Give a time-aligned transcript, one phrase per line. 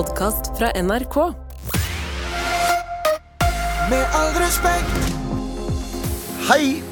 [0.00, 1.16] podkast fra NRK.
[3.90, 5.12] Med all respekt.
[6.48, 6.82] Hei!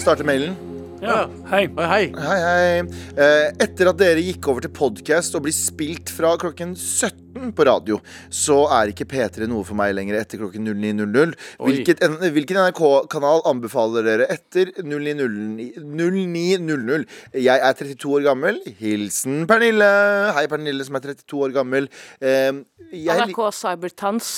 [0.00, 0.71] Starter mailen.
[1.02, 1.64] Ja, hei.
[1.66, 2.04] Hei.
[2.14, 2.82] Hei, hei.
[3.18, 7.66] Eh, etter at dere gikk over til podkast og blir spilt fra klokken 17 på
[7.66, 7.98] radio,
[8.30, 11.34] så er ikke P3 noe for meg lenger etter klokken 09.00.
[11.58, 15.82] Hvilket, en, hvilken NRK-kanal anbefaler dere etter 09.00?
[15.82, 17.06] 09.00?
[17.34, 18.62] Jeg er 32 år gammel.
[18.78, 19.92] Hilsen Pernille.
[20.38, 21.90] Hei, Pernille, som er 32 år gammel.
[22.22, 22.62] Eh,
[22.94, 24.36] jeg NRK Cybertans.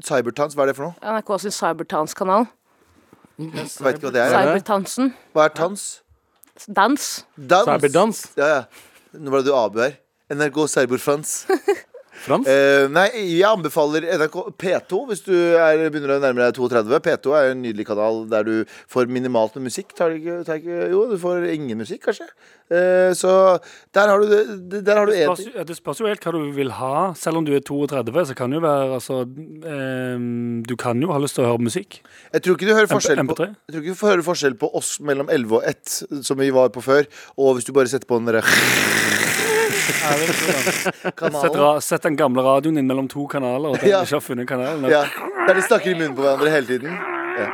[0.00, 1.18] Cybertans, hva er det for noe?
[1.18, 2.48] NRK sin Cybertans-kanal.
[3.38, 4.34] Jeg vet ikke hva det er.
[4.34, 5.12] Cybertansen.
[5.36, 5.86] Hva er tans?
[6.66, 7.04] Dans.
[7.38, 7.68] Dans.
[7.70, 8.22] Cyberdans.
[8.36, 8.62] Ja, ja.
[9.14, 9.94] Nå var det du Abu her.
[10.34, 11.36] NRK Cyberfrans.
[12.24, 12.48] Frans.
[12.50, 17.00] Eh, nei, jeg anbefaler NRK P2 hvis du er, begynner å nærme deg 32.
[17.04, 18.54] P2 er en nydelig kanal der du
[18.90, 19.94] får minimalt med musikk.
[19.98, 22.28] Tar ikke, tar ikke, jo, du får ingen musikk, kanskje.
[22.68, 23.32] Eh, så
[23.96, 24.82] der har du det.
[24.84, 27.12] Der har du Det spørs, ja, det spørs jo helt hva du vil ha.
[27.16, 31.12] Selv om du er 32, så kan det jo være altså ehm, Du kan jo
[31.12, 32.02] ha lyst til å høre musikk.
[32.32, 33.48] Jeg tror ikke du hører forskjell på MP3?
[33.48, 36.50] Jeg tror ikke du får høre forskjell på oss mellom 11 og 1, som vi
[36.52, 37.08] var på før,
[37.38, 39.47] og hvis du bare setter på den derre
[39.88, 44.02] Sett, sett den gamle radioen din mellom to kanaler, og den Ja.
[44.02, 44.90] ikke har funnet kanalen.
[44.90, 45.04] Ja,
[45.46, 46.92] der de snakker i munnen på hverandre hele tiden.
[47.38, 47.48] Ja.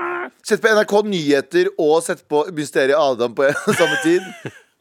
[0.44, 4.22] Sett på NRK Nyheter og sett på Mysteriet Adam på samme tid.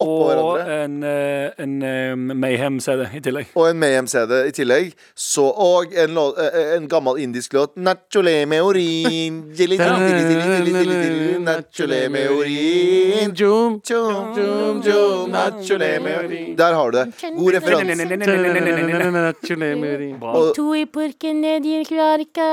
[0.03, 3.47] Oppå Og en, eh, en eh, Mayhem-CD i tillegg.
[3.55, 4.93] Og en Mayhem-CD i tillegg.
[5.15, 7.75] Så, og en, lå- eh, en gammel indisk låt.
[7.77, 9.41] Nachole meorin
[11.43, 13.81] Nachole meorin Jum.
[13.89, 16.55] Jum, jum, jum, nachole meorin.
[16.57, 17.05] Der har du det.
[17.37, 17.93] God referanse.
[20.55, 22.49] To i purken ned i klarka,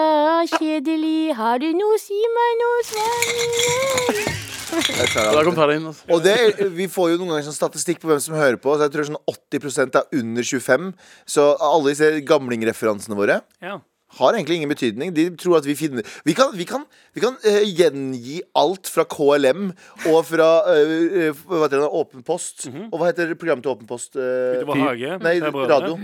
[0.57, 5.87] kjedelig, har du noe, si meg noe, svar Da kom Tara inn.
[5.91, 6.07] Altså.
[6.15, 6.37] Og det,
[6.77, 8.75] vi får jo noen ganger sånn statistikk på hvem som hører på.
[8.77, 10.91] Så jeg tror sånn 80% er under 25.
[11.29, 13.79] Så alle disse gamlingreferansene våre Ja.
[14.19, 15.13] har egentlig ingen betydning.
[15.15, 19.05] De tror at vi finner Vi kan, vi kan, vi kan uh, gjengi alt fra
[19.07, 19.71] KLM
[20.11, 20.95] og fra uh,
[21.31, 22.67] uh, hva heter det, Åpen post.
[22.91, 24.15] Og hva heter programmet til Åpen post?
[24.19, 25.19] Uh, Utover hage.
[25.23, 25.97] nei, radio.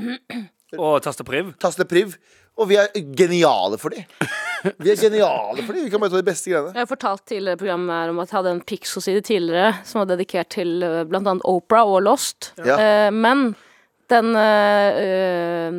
[0.76, 2.16] Og Taste Priv.
[2.56, 4.06] Og vi er geniale for dem.
[4.80, 5.84] Vi er geniale for dem.
[5.84, 6.72] Vi kan bare ta de beste greiene.
[6.72, 10.08] Jeg har fortalt tidligere programmet her om at jeg hadde en Pixo-side tidligere som var
[10.10, 11.04] dedikert til bl.a.
[11.10, 12.52] blant annet Opera og Lost.
[12.64, 12.78] Ja.
[12.80, 13.52] Eh, men
[14.10, 15.70] den eh,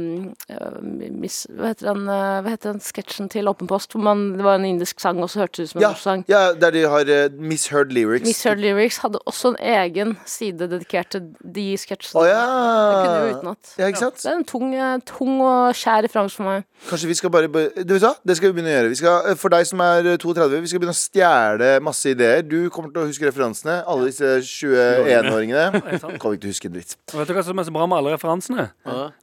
[1.11, 3.91] mis, Hva heter den, eh, hva heter den sketsjen til Åpen post?
[3.93, 5.91] Hvor man, det var en indisk sang, og så hørtes det ut som en Ja,
[5.93, 6.25] norsk sang.
[6.29, 8.25] ja, der de har uh, misheard lyrics.
[8.27, 12.21] Misheard Lyrics hadde også en egen side dedikert til de sketsjene.
[12.21, 12.41] Oh, ja.
[12.43, 13.37] Det kunne jo ja.
[13.37, 13.73] utenat.
[13.77, 13.87] ja.
[13.87, 14.21] Ikke sant?
[14.23, 16.65] Det er en tung, eh, tung og skjær referanse for meg.
[16.89, 18.13] Kanskje vi skal bare Du vet hva?
[18.27, 18.89] Det skal vi begynne å gjøre.
[18.89, 22.11] Vi skal, eh, for deg som er eh, 32, vi skal begynne å stjele masse
[22.11, 22.41] ideer.
[22.45, 23.79] Du kommer til å huske referansene.
[23.87, 25.81] Alle disse 21-åringene
[26.19, 26.95] kommer ikke til å huske en dritt.
[27.13, 28.67] Og vet du hva som er så bra med alle referansene?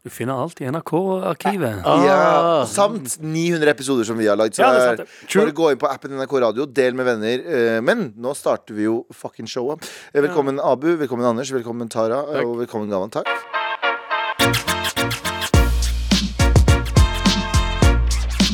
[0.05, 1.83] Du finner alt i NRK-arkivet.
[2.07, 4.55] Ja, samt 900 episoder som vi har lagd.
[4.57, 7.07] Så Ja, det er sant, eh, bare gå inn på appen NRK Radio, del med
[7.07, 7.45] venner.
[7.45, 9.83] Eh, Men nå starter vi jo fucking showet.
[10.15, 12.45] Eh, Velkommen Abu, velkommen Anders, velkommen Tara, takk.
[12.47, 13.11] og velkommen Gavan.
[13.11, 13.29] Takk.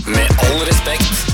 [0.07, 1.07] Med all respekt.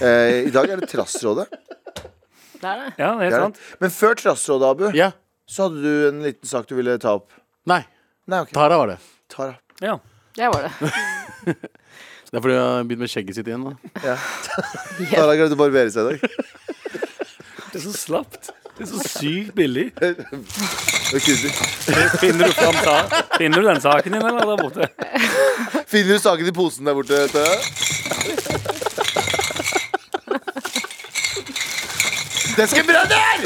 [0.00, 1.44] Eh, I dag er det Trassrådet.
[1.52, 2.92] Det er det.
[2.96, 3.58] Ja, det er helt er sant.
[3.82, 5.10] Men før Trassrådet, Abu, Ja.
[5.44, 7.28] så hadde du en liten sak du ville ta opp.
[7.68, 7.82] Nei,
[8.24, 8.52] Nei, okay.
[8.54, 8.98] Tara var det.
[9.28, 9.54] Tara.
[9.80, 9.98] Ja.
[10.36, 10.72] Jeg var det.
[12.30, 13.64] Det er fordi hun har begynt med skjegget sitt igjen.
[13.66, 13.72] Da.
[14.04, 14.16] Ja.
[15.16, 16.18] Tara glemte å barbere seg i dag.
[17.72, 18.52] Det er så slapt.
[18.76, 19.88] Det er så sykt billig.
[22.22, 24.86] Finner du fram ta Finner du den saken din, eller der borte?
[25.90, 27.26] Finner du saken i posen der borte?
[27.34, 27.56] Tara?
[32.54, 33.36] Det skal brødder!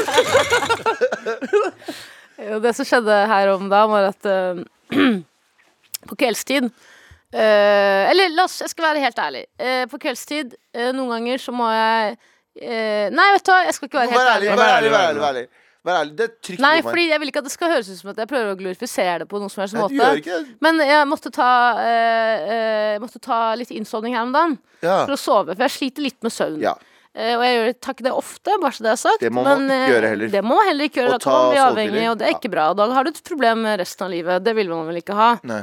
[2.41, 4.61] Jo, det som skjedde her om dagen, var at uh,
[6.09, 9.45] på kveldstid uh, Eller la oss, jeg skal være helt ærlig.
[9.59, 10.55] Uh, på kveldstid,
[10.95, 12.17] noen ganger så må jeg
[12.61, 14.91] eh, Nei, vet du hva, jeg skal ikke være helt Vær ærlig, vær ærlig.
[14.91, 15.47] Vær ærlig, vær ærlig.
[15.85, 16.15] Vær ærlig.
[16.17, 18.21] Det er trygt Nei, fordi jeg vil ikke at det skal høres ut som at
[18.23, 19.99] jeg prøver å glorifisere det på noen som helst måte.
[19.99, 20.39] gjør ikke.
[20.65, 21.49] Men jeg måtte ta,
[21.83, 25.03] eh, eh, måtte ta litt innsovning her om dagen Ja.
[25.05, 26.61] for å sove, for jeg sliter litt med søvn.
[26.63, 26.73] ja.
[27.15, 29.21] Eh, og jeg gjør, takk det ofte, bare så det er sagt.
[29.23, 30.31] Det må man men, ikke eh, gjøre heller.
[30.33, 31.15] Det må man heller ikke gjøre.
[31.15, 32.65] Da kan man bli avhengig, og det er ikke bra.
[32.75, 34.43] Da har du et problem med resten av livet.
[34.43, 35.29] Det vil man vel ikke ha.
[35.47, 35.61] Nei.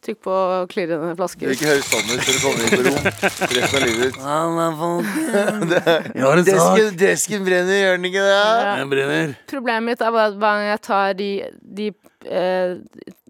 [0.00, 0.34] Trykk på
[0.72, 1.46] klirrende flasker.
[1.46, 4.16] vil ikke høre sånn ut før du kommer inn på rom resten av livet ditt.
[4.18, 4.24] Jeg
[6.26, 6.50] har en sak.
[6.50, 8.34] Desken, desken brenner, gjør den ikke det?
[8.34, 8.74] Ja.
[8.80, 9.26] Den brenner.
[9.52, 11.30] Problemet mitt er bare at hver gang jeg tar de,
[11.80, 12.70] de eh,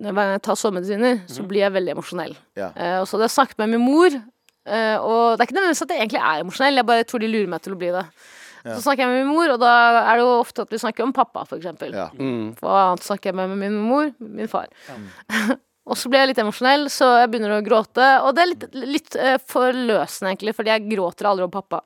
[0.01, 2.35] Hver gang jeg tar sovemedisiner, så blir jeg veldig emosjonell.
[2.59, 2.69] Ja.
[2.73, 4.11] Eh, og så hadde jeg snakket med min mor,
[4.67, 7.33] eh, og det er ikke nødvendigvis at jeg egentlig er emosjonell, jeg bare tror de
[7.33, 8.05] lurer meg til å bli det.
[8.61, 9.73] Så snakker jeg med min mor, og da
[10.03, 11.95] er det jo ofte at vi snakker om pappa, eksempel.
[11.97, 12.11] Ja.
[12.13, 12.53] Mm.
[12.61, 14.11] Hva annet snakker jeg med, med min mor?
[14.21, 14.69] Min far.
[15.91, 18.09] Og så blir jeg litt emosjonell, så jeg begynner å gråte.
[18.23, 21.81] Og det er litt, litt uh, forløsende, egentlig, fordi jeg gråter aldri om pappa.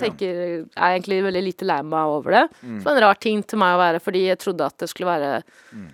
[0.00, 2.44] Tenker, Jeg er egentlig veldig lite lei meg over det.
[2.62, 2.78] Mm.
[2.78, 4.88] Så det var en rar ting til meg å være, fordi jeg trodde at det
[4.92, 5.88] skulle være Mm.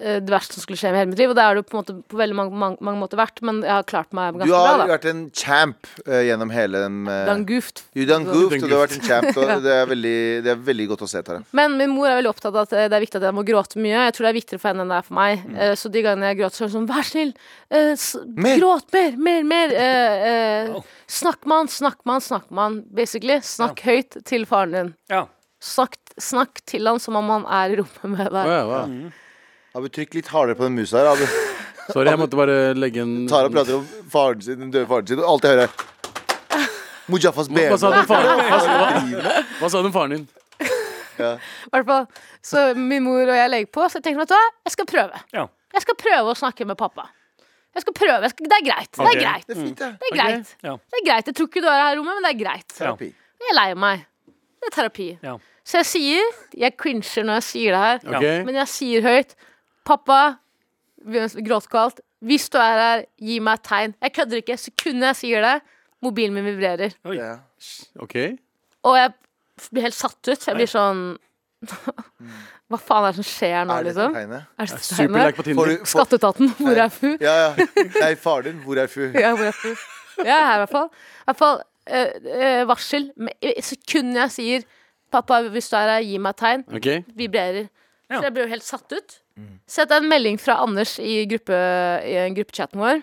[0.00, 1.32] Eh, det verste som skulle skje med hele mitt liv.
[1.32, 3.60] Og det har det på, en måte, på veldig mange, mange, mange måter vært, men
[3.64, 4.88] jeg har klart meg Du ganske har bra, da.
[4.94, 7.84] vært en champ uh, gjennom hele den uh, Dan Gooft.
[7.94, 9.30] You done goofed, og du har vært en champ.
[9.34, 11.42] Og det, er veldig, det er veldig godt å se, Tara.
[11.56, 13.46] Men min mor er veldig opptatt av at eh, det er viktig at jeg må
[13.46, 14.06] gråte mye.
[14.08, 15.44] Jeg tror det er viktigere for henne enn det er for meg.
[15.44, 15.56] Mm.
[15.60, 17.32] Uh, Så de gangene jeg gråter, så er det sånn Vær snill,
[17.74, 18.58] eh, s Mer.
[18.60, 19.74] gråt mer, mer, mer.
[19.84, 22.80] Eh, eh, snakk med han, snakk med han, snakk med han.
[22.94, 23.40] Basically.
[23.44, 24.94] Snakk høyt til faren din.
[25.12, 25.26] Ja.
[25.64, 28.32] Snakk, snakk til han som om han er i rommet med deg.
[28.36, 28.50] deg.
[28.52, 29.12] ja, wow.
[29.74, 31.08] Abu, trykk litt hardere på den musa her.
[31.10, 31.24] Abu.
[31.92, 35.20] Sorry, jeg måtte bare legge en Tara prater om faren sin, den døde faren sin,
[35.20, 36.68] og alt jeg hører er
[37.12, 38.46] Mujafas Hva sa du om faren din?
[38.48, 40.24] Hva sa- Hva sa du om faren din?
[41.18, 41.32] Ja.
[41.70, 42.06] hvert fall.
[42.42, 45.20] Så min mor og jeg legger på, så jeg tenker at hva, jeg skal prøve.
[45.36, 45.44] Ja.
[45.76, 47.04] Jeg skal prøve å snakke med pappa.
[47.74, 48.20] Jeg skal prøve.
[48.24, 48.90] Jeg skal, det er greit.
[48.94, 49.46] Det er greit.
[49.46, 49.90] Det er fint, ja.
[50.00, 50.54] Det er greit.
[50.62, 50.74] Ja.
[50.78, 51.30] Det er greit.
[51.30, 52.68] Jeg tror ikke du er her i rommet, men det er greit.
[52.78, 53.10] Terapi.
[53.42, 54.06] Jeg er lei meg.
[54.62, 55.08] Det er terapi.
[55.22, 55.34] Ja.
[55.64, 58.42] Så jeg sier Jeg crincher når jeg sier det her, okay.
[58.46, 59.34] men jeg sier høyt
[59.84, 60.20] Pappa,
[61.04, 63.94] gråtkvalt, hvis du er her, gi meg et tegn.
[64.00, 64.56] Jeg kødder ikke.
[64.60, 65.54] Sekundet jeg sier det,
[66.04, 66.94] mobilen min vibrerer.
[67.04, 67.18] Oi.
[67.18, 67.34] Ja.
[68.00, 68.16] ok
[68.84, 69.12] Og jeg
[69.70, 70.46] blir helt satt ut.
[70.48, 71.04] Jeg blir sånn
[72.68, 74.14] Hva faen er det som skjer nå, Er det liksom?
[74.16, 74.46] tegnet?
[74.60, 75.20] Er det tegnet?
[75.20, 75.68] Like på Tinder.
[75.70, 77.10] du, får, Skatteetaten, hvor er fu?
[77.20, 77.66] ja, ja.
[78.00, 79.02] Nei, faren din, hvor er fu?
[79.12, 79.70] Ja, hvor er fu?
[80.20, 80.88] Jeg er her i hvert fall.
[80.88, 83.10] I hvert fall eh, eh, varsel.
[83.20, 84.66] Med- sekundet jeg sier
[85.12, 87.04] 'pappa, hvis du er her, gi meg et tegn', okay.
[87.14, 87.68] vibrerer.
[88.10, 88.18] Ja.
[88.18, 89.18] Så jeg blir jo helt satt ut.
[89.34, 91.56] Jeg en melding fra Anders i, gruppe,
[92.06, 93.00] i gruppechatten vår.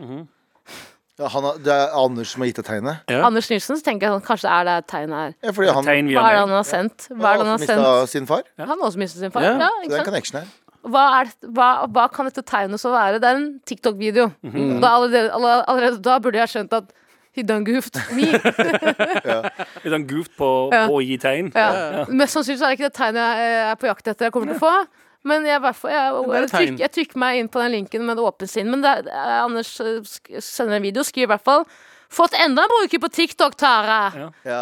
[1.19, 3.01] Ja, han har, det er Anders som har gitt deg tegnet?
[3.11, 3.19] Ja.
[3.27, 5.33] Anders Nilsen, så tenker jeg sånn, kanskje er det tegnet her.
[5.43, 7.07] Ja, fordi han, Tegn Hva er det han har sendt?
[7.11, 8.13] Hva er det han har mista sendt?
[8.15, 8.47] sin far.
[8.57, 9.45] Han har også mistet sin far.
[9.45, 10.47] Ja, Ja, Så det er en connection her.
[10.81, 13.19] Hva, er hva, hva kan dette tegnet så være?
[13.21, 14.31] Det er en TikTok-video.
[14.41, 14.79] Mhm.
[14.81, 16.89] da allerede, allerede, allerede da burde jeg skjønt at
[17.37, 18.31] he done goofed me.
[19.83, 20.87] Litt done goofed på, Ja.
[20.87, 21.51] på å gi tegn.
[21.53, 22.05] Ja.
[22.09, 24.55] Mest sannsynlig så er det ikke det tegnet jeg er på jakt etter jeg kommer
[24.55, 24.73] til å få.
[25.23, 28.49] Men jeg, jeg, jeg, trykker, jeg trykker meg inn på den linken med et åpent
[28.49, 28.69] sinn.
[28.73, 31.65] Men det, er- er, Anders eh, sk- sender en video, skriver i hvert fall
[32.11, 34.11] 'Fått enda en bruker på TikTok, Tara'.
[34.17, 34.29] Ja.
[34.43, 34.61] Ja.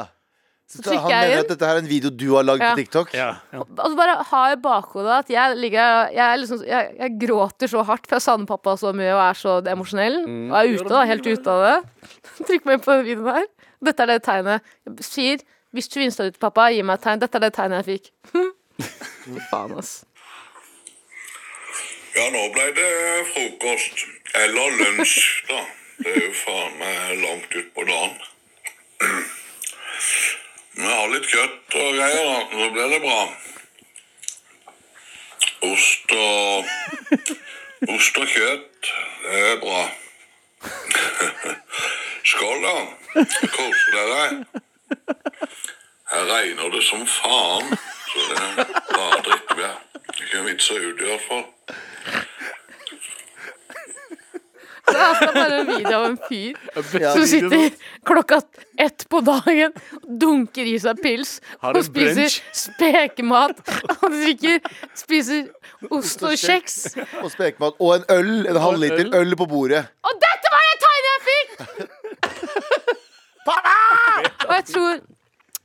[0.69, 2.75] Så trykker han mener at dette her er en video du har lagd Ja.
[2.75, 3.13] på TikTok?
[3.17, 3.29] Ja.
[3.51, 3.59] Ja.
[3.63, 7.81] Og så bare ha i bakhodet at jeg ligger jeg, liksom, jeg, jeg gråter så
[7.87, 10.19] hardt, for jeg savner pappa så mye og er så emosjonell.
[10.51, 12.11] Og er ute, da, helt ute av det.
[12.51, 13.47] Trykk meg inn på den videoen her.
[13.81, 14.61] Dette er det tegnet.
[14.85, 15.41] Jeg sier
[15.73, 17.19] hvis du insta ut pappa, gi meg et tegn.
[17.25, 18.13] Dette er det tegnet jeg fikk.
[19.49, 20.03] Faen, ass.
[22.19, 22.87] Ja, nå ble det
[23.31, 24.01] frokost.
[24.35, 25.59] Eller lunsj, da.
[25.99, 28.17] Det er jo faen meg langt utpå dagen.
[30.75, 32.41] Vi har litt kjøtt og greier, da.
[32.51, 33.21] Så blir det bra.
[35.69, 36.67] Ost og
[37.95, 38.91] Ost og kjøtt.
[39.23, 39.81] Det er bra.
[42.33, 42.75] Skål, da.
[43.55, 44.25] Kos dere.
[46.09, 47.71] Her regner det som faen,
[48.11, 49.79] så det er bare drittvær.
[50.17, 51.47] Ikke vits å ut, i hvert fall.
[54.89, 56.53] Det er altså bare en video av en fyr
[57.01, 57.11] Ja.
[57.13, 57.69] som sitter
[58.07, 58.39] klokka
[58.79, 59.73] ett på dagen,
[60.21, 62.39] dunker i seg pils og spiser brunch.
[62.55, 63.59] spekemat.
[64.01, 64.59] Han drikker,
[64.97, 65.47] spiser
[65.91, 66.79] ost og kjeks.
[67.23, 67.73] Og spekemat.
[67.79, 68.33] Og en øl.
[68.49, 69.85] En halvliter øl på bordet.
[70.03, 71.49] Og dette var det tegnet jeg fikk!
[73.49, 74.99] Og jeg tror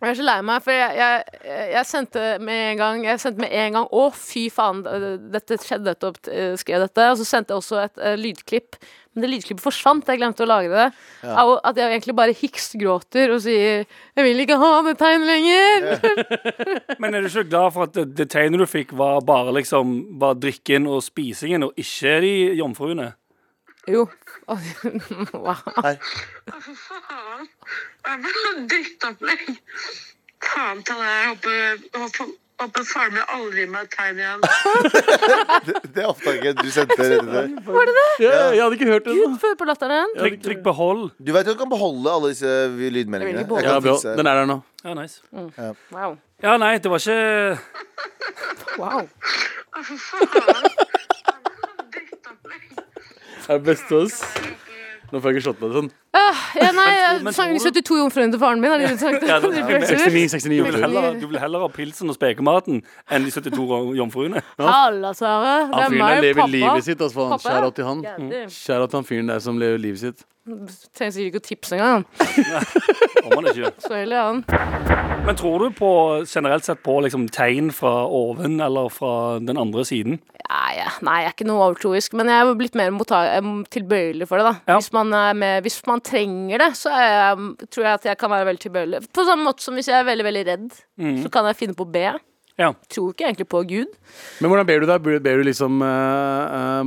[0.08, 3.44] jeg er så lei meg, for jeg, jeg, jeg sendte med en gang Jeg sendte
[3.44, 4.82] med en gang Å, fy faen,
[5.32, 6.20] dette skjedde nettopp,
[6.60, 7.08] skrev dette.
[7.12, 8.78] Og så sendte jeg også et uh, lydklipp.
[9.14, 10.08] Men det lydklippet forsvant.
[10.10, 10.86] Jeg glemte å lagre det.
[11.30, 15.84] Av At jeg egentlig bare hiksgråter og sier 'Jeg vil ikke ha det tegnet lenger'.
[17.00, 20.18] Men er du ikke glad for at det, det tegnet du fikk, var bare liksom
[20.20, 23.12] Var drikken og spisingen, og ikke de jomfruene?
[23.86, 24.08] Jo.
[25.46, 25.60] wow.
[25.84, 25.98] Her.
[28.04, 29.44] Fy var noe drittopplegg.
[30.44, 31.54] Faen ta det Jeg håper,
[32.02, 34.40] håper, håper faren min aldri gir meg et tegn igjen.
[35.64, 38.04] Det, det oppdaget jeg du sendte det det?
[38.20, 39.14] Ja, jeg hadde ikke hørt det.
[39.16, 40.12] Gud, før på latteren.
[40.18, 41.02] Trykk, trykk behold.
[41.16, 43.46] Du vet jo du kan beholde alle disse lydmeldingene.
[43.46, 43.96] Jeg Ja, bra.
[44.04, 44.58] Den er der nå.
[44.84, 45.22] Ja, nice.
[45.94, 46.18] Wow.
[46.44, 47.58] Ja, nei, det var ikke
[48.76, 49.08] wow.
[49.88, 50.28] Fy faen.
[53.44, 54.20] Det er best av oss.
[55.12, 55.90] Nå får jeg ikke slått meg sånn.
[56.14, 58.70] Ah, Ja, nei, sangen 72 jomfruene til faren min.
[58.70, 59.20] Er det sagt?
[59.20, 59.26] du?
[59.26, 62.82] Ja, det- Ja, 69, 69 Du vil heller, du vil heller ha pilsen og spekematen
[63.10, 64.42] enn de 72 jomfruene.
[64.60, 65.56] Halla, Sara.
[65.72, 66.52] Det er meg, lever pappa.
[66.54, 67.00] livet sitt.
[67.02, 67.64] Altså, faen.
[67.64, 68.02] Out til han.
[68.06, 68.48] Damn.
[68.50, 70.22] Shout out til han fyren der som lever livet sitt.
[70.44, 72.02] Trenger sikkert ikke å tipse engang.
[73.24, 73.70] Om man ikke.
[73.80, 74.44] Så heller han.
[75.24, 75.90] Men tror du på
[76.28, 80.18] generelt sett på liksom, tegn fra oven eller fra den andre siden?
[80.44, 80.90] Ja.
[81.00, 82.92] nei, jeg er ikke noe overtroisk, men jeg er blitt mer
[83.72, 84.44] tilbøyelig for det.
[84.44, 84.76] da Ja.
[84.78, 88.20] hvis, man er med, hvis man trenger det, så er jeg, tror jeg at jeg
[88.20, 89.02] kan være veldig tilbøyelig.
[89.14, 90.70] På samme måte som hvis jeg er veldig veldig redd,
[91.24, 92.08] så kan jeg finne på å be.
[92.60, 92.70] Ja.
[92.90, 93.96] Tror ikke egentlig på Gud.
[94.40, 94.98] Men hvordan ber du da?
[95.02, 96.84] Ber, ber du liksom uh,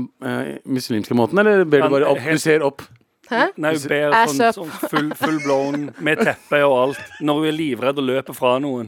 [0.64, 2.24] muslimske måten, eller ber du bare opp?
[2.24, 2.86] Du ser opp.
[3.28, 3.50] Hæ?
[3.60, 7.02] Nei, hun ber sånn, sånn full, full blown med teppe og alt.
[7.20, 8.88] Når hun er livredd og løper fra noen.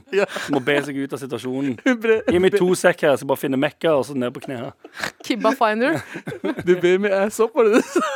[0.53, 1.75] Må be seg ut av situasjonen.
[1.83, 4.71] Gi meg to sekk her, så bare finner Mekka, og så ned på knærne.
[5.27, 5.99] Kibba finder.
[6.69, 8.07] Du ber med ass opp, var det det?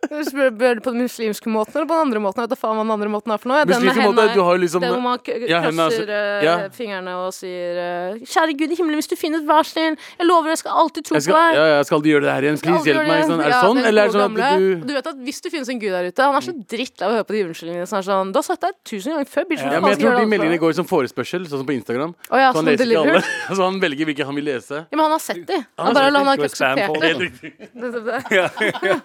[0.00, 2.40] Spør du på den muslimske måten eller på den andre måten?
[2.40, 3.64] Jeg vet da faen hva den andre måten er for noe.
[3.68, 5.18] Den med måte, du har liksom Den hvor man
[5.50, 6.54] Ja, krasser eh, Ja.
[6.72, 10.26] fingrene og sier eh, Kjære Gud i himmelen, hvis du finner et vær snill, jeg
[10.28, 11.58] lover jeg skal alltid tro på deg.
[11.58, 12.60] ja, ja, skal aldri gjøre det her igjen.
[12.64, 13.24] Please, hjelp meg.
[13.28, 13.40] Sånn.
[13.44, 15.68] Er det sånn, eller er det sånn at du Du vet at hvis det finnes
[15.74, 18.00] en gud der ute, han er så drittlei av å høre på de unnskyldningene som
[18.00, 19.62] er sånn Du har sagt det tusen ganger før, bitch.
[19.66, 22.16] Ja, men jeg tror de meldingene går som forespørsel, sånn som på Instagram.
[22.30, 23.22] Oh, ja, Så han sånn leser ikke alle.
[23.56, 24.82] Så han velger hvilke han vil lese.
[24.88, 25.60] Ja, men han har sett de.
[25.76, 27.12] Han, bare, han har ikke akseptert det.
[27.20, 29.00] det.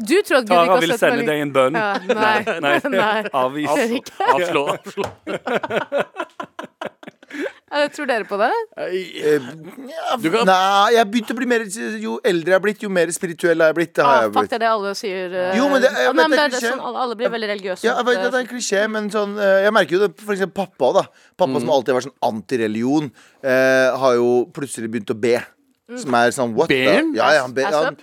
[0.10, 1.74] Du tror at Gud Tara ikke har vil sende deg en bønn.
[1.74, 2.60] Ja, nei.
[2.64, 2.78] Nei.
[2.96, 3.22] nei.
[3.42, 3.68] Avvis.
[4.30, 4.64] Avslå.
[4.78, 5.04] avslå.
[7.70, 8.48] Ja, Tror dere på det?
[8.82, 9.44] Eh,
[10.18, 11.62] Du kan- Nei, jeg begynte å bli mer
[12.02, 13.92] Jo eldre jeg er blitt, jo mer spirituell er jeg blitt.
[13.94, 14.50] Det har Ah, jeg fuck, blitt.
[14.50, 15.30] det er det alle sier.
[15.38, 17.48] eh, Jo, men det- jeg ja, nei, men det er det sånn, alle, blir veldig
[17.52, 17.84] religiøse.
[17.84, 20.20] Ja, jeg vet at det er en klisjé, men sånn eh, Jeg merker jo det
[20.20, 21.02] for eksempel pappa òg, da.
[21.38, 21.60] Pappa Mm.
[21.60, 23.12] som alltid har vært sånn antireligion,
[23.44, 25.38] eh, har jo plutselig begynt å be.
[25.96, 27.02] Som er sånn what Ber?
[27.14, 28.00] Ja, ja, han ber, Ass han, up?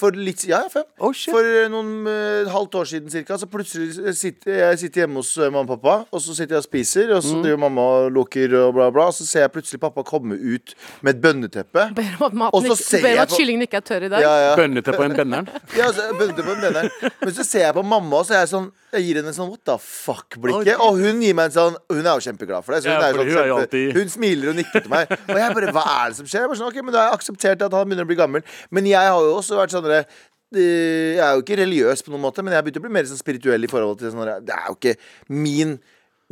[0.00, 0.86] For litt Ja, ja, fem.
[0.98, 1.30] Oh, shit.
[1.34, 5.34] For eh, noen uh, halvt år siden cirka, så plutselig sitter jeg sitter hjemme hos
[5.36, 7.42] eh, mamma og pappa, og så sitter jeg og spiser, og så Mm.
[7.44, 10.74] driver mamma og lukker og bla, bla, og så ser jeg plutselig pappa komme ut
[11.04, 11.84] med et bønneteppe.
[11.94, 14.08] Ber om at, maten Og så ikke- ser ber jeg at kyllingen ikke er tørr
[14.08, 14.20] i dag.
[14.24, 14.56] Ja, ja.
[14.56, 15.48] Bønneteppe på en benneren.
[15.78, 16.90] Ja, altså, bønneteppe og en benneren.
[17.20, 19.36] Men så ser jeg på mamma, og så er jeg sånn Jeg gir henne en
[19.36, 20.80] sånn what the fuck-blikket.
[20.82, 22.82] Og hun gir meg en sånn Hun er jo kjempeglad for det.
[22.82, 25.12] Så hun, Ja, er sånn, hun er kjempe- alltid- hun smiler og nikker til meg.
[25.28, 26.40] Og jeg bare Hva er det som skjer?
[26.40, 28.42] Jeg bare sånn, ok, men Da har jeg akseptert at han begynner å bli gammel.
[28.70, 30.04] Men jeg har jo også vært sånn eh,
[30.50, 33.04] jeg er jo ikke religiøs på noen måte, men jeg har begynt å bli mer
[33.06, 34.96] sånn spirituell i forhold til sånn Det er jo ikke
[35.30, 35.78] min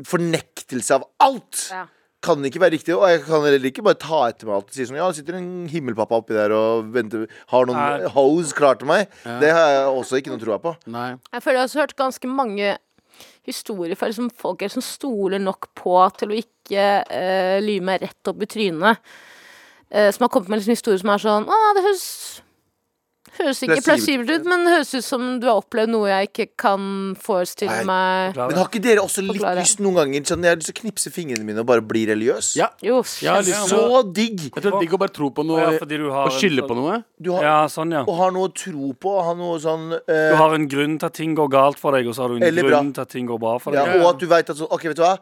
[0.02, 1.68] fornektelse av alt.
[1.70, 1.86] Ja.
[2.24, 4.74] Kan ikke være riktig, og jeg kan heller ikke bare ta etter meg alt og
[4.74, 8.80] si sånn Ja, det sitter en himmelpappa oppi der og venter, har noen hoes klar
[8.80, 9.06] til meg.
[9.38, 10.74] Det har jeg også ikke noe troa på.
[10.90, 11.12] Nei.
[11.30, 12.74] Jeg føler jeg har også hørt ganske mange
[13.48, 18.30] historier fra liksom folk som stoler nok på til å ikke uh, lyve meg rett
[18.32, 19.14] opp i trynet.
[19.88, 22.08] Uh, som har kommet med liksom historier som er sånn Å, det høres
[23.38, 24.30] Høres ikke Plausibelt.
[24.40, 27.84] ut, men høres ut som du har opplevd noe jeg ikke kan forestille Nei.
[27.86, 28.38] meg.
[28.38, 29.60] Men har ikke dere også litt Forklare.
[29.60, 32.06] lyst noen ganger sånn, Jeg har lyst til å knipse fingrene mine og bare bli
[32.08, 32.56] religiøs?
[32.56, 32.70] Ja.
[32.82, 33.68] Jo, Ja, liksom.
[33.68, 34.40] Så digg!
[34.48, 36.32] Jeg tror det er digg å bare tro på noe Ja, fordi du har og
[36.32, 37.04] skylde sånn- på noe.
[37.20, 38.00] Du har, Ja, sånn, ja.
[38.08, 39.06] Og har noe å tro på.
[39.18, 41.92] og Har noe sånn uh, Du har en grunn til at ting går galt for
[41.92, 42.70] deg, og så har du en bra.
[42.70, 44.00] grunn til at ting går bra for ja, deg.
[44.02, 45.18] Og at du veit at sånn OK, vet du hva?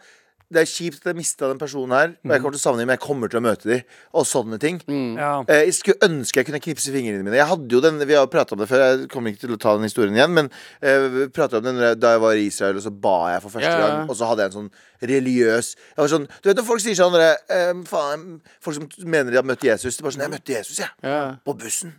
[0.47, 2.79] Det er kjipt at jeg mista den personen her, og jeg kommer til å savne
[2.79, 3.81] dem, men jeg kommer til å møte dem.
[4.15, 4.77] Og sånne ting.
[5.19, 5.41] Ja.
[5.51, 7.35] Eh, Jeg skulle ønske jeg kunne knipse fingrene mine.
[7.35, 9.59] Jeg hadde jo den, Vi har prata om det før, jeg kommer ikke til å
[9.59, 10.31] ta den historien igjen.
[10.39, 10.51] Men
[10.81, 13.57] eh, vi pratet om den da jeg var i Israel, og så ba jeg for
[13.57, 13.89] første Ja, ja.
[13.97, 14.09] gang.
[14.09, 14.71] Og så hadde jeg en sånn
[15.03, 18.89] religiøs jeg var sånn, Du vet når folk sier sånn dere, eh, faen, Folk som
[19.05, 19.97] mener de har møtt Jesus.
[19.97, 20.91] Det er bare sånn Jeg møtte Jesus, jeg.
[21.03, 21.37] Ja.
[21.45, 21.97] På bussen.